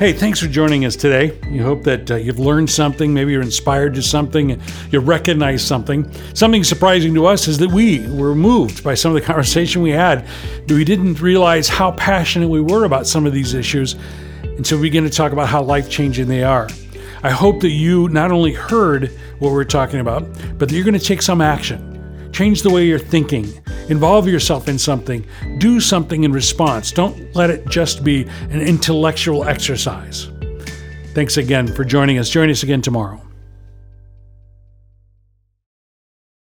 Hey, 0.00 0.14
thanks 0.14 0.40
for 0.40 0.46
joining 0.46 0.86
us 0.86 0.96
today. 0.96 1.38
We 1.50 1.58
hope 1.58 1.82
that 1.82 2.10
uh, 2.10 2.14
you've 2.14 2.38
learned 2.38 2.70
something. 2.70 3.12
Maybe 3.12 3.32
you're 3.32 3.42
inspired 3.42 3.92
to 3.96 4.02
something. 4.02 4.58
You 4.90 5.00
recognize 5.00 5.62
something. 5.62 6.10
Something 6.32 6.64
surprising 6.64 7.12
to 7.16 7.26
us 7.26 7.48
is 7.48 7.58
that 7.58 7.70
we 7.70 8.08
were 8.08 8.34
moved 8.34 8.82
by 8.82 8.94
some 8.94 9.14
of 9.14 9.20
the 9.20 9.26
conversation 9.26 9.82
we 9.82 9.90
had. 9.90 10.26
We 10.68 10.84
didn't 10.84 11.20
realize 11.20 11.68
how 11.68 11.92
passionate 11.92 12.48
we 12.48 12.62
were 12.62 12.84
about 12.84 13.06
some 13.06 13.26
of 13.26 13.34
these 13.34 13.52
issues 13.52 13.94
until 14.42 14.78
we 14.78 14.88
began 14.88 15.02
to 15.02 15.10
talk 15.10 15.32
about 15.32 15.48
how 15.48 15.62
life 15.62 15.90
changing 15.90 16.28
they 16.28 16.44
are. 16.44 16.66
I 17.22 17.28
hope 17.28 17.60
that 17.60 17.68
you 17.68 18.08
not 18.08 18.32
only 18.32 18.54
heard 18.54 19.10
what 19.38 19.52
we're 19.52 19.64
talking 19.64 20.00
about, 20.00 20.22
but 20.56 20.70
that 20.70 20.74
you're 20.74 20.84
going 20.84 20.98
to 20.98 21.04
take 21.04 21.20
some 21.20 21.42
action. 21.42 22.30
Change 22.32 22.62
the 22.62 22.70
way 22.70 22.86
you're 22.86 22.98
thinking. 22.98 23.52
Involve 23.90 24.28
yourself 24.28 24.68
in 24.68 24.78
something. 24.78 25.26
Do 25.58 25.80
something 25.80 26.22
in 26.24 26.32
response. 26.32 26.92
Don't 26.92 27.34
let 27.34 27.50
it 27.50 27.66
just 27.68 28.04
be 28.04 28.22
an 28.50 28.60
intellectual 28.60 29.44
exercise. 29.44 30.28
Thanks 31.12 31.36
again 31.36 31.66
for 31.66 31.84
joining 31.84 32.18
us. 32.18 32.30
Join 32.30 32.50
us 32.50 32.62
again 32.62 32.82
tomorrow. 32.82 33.19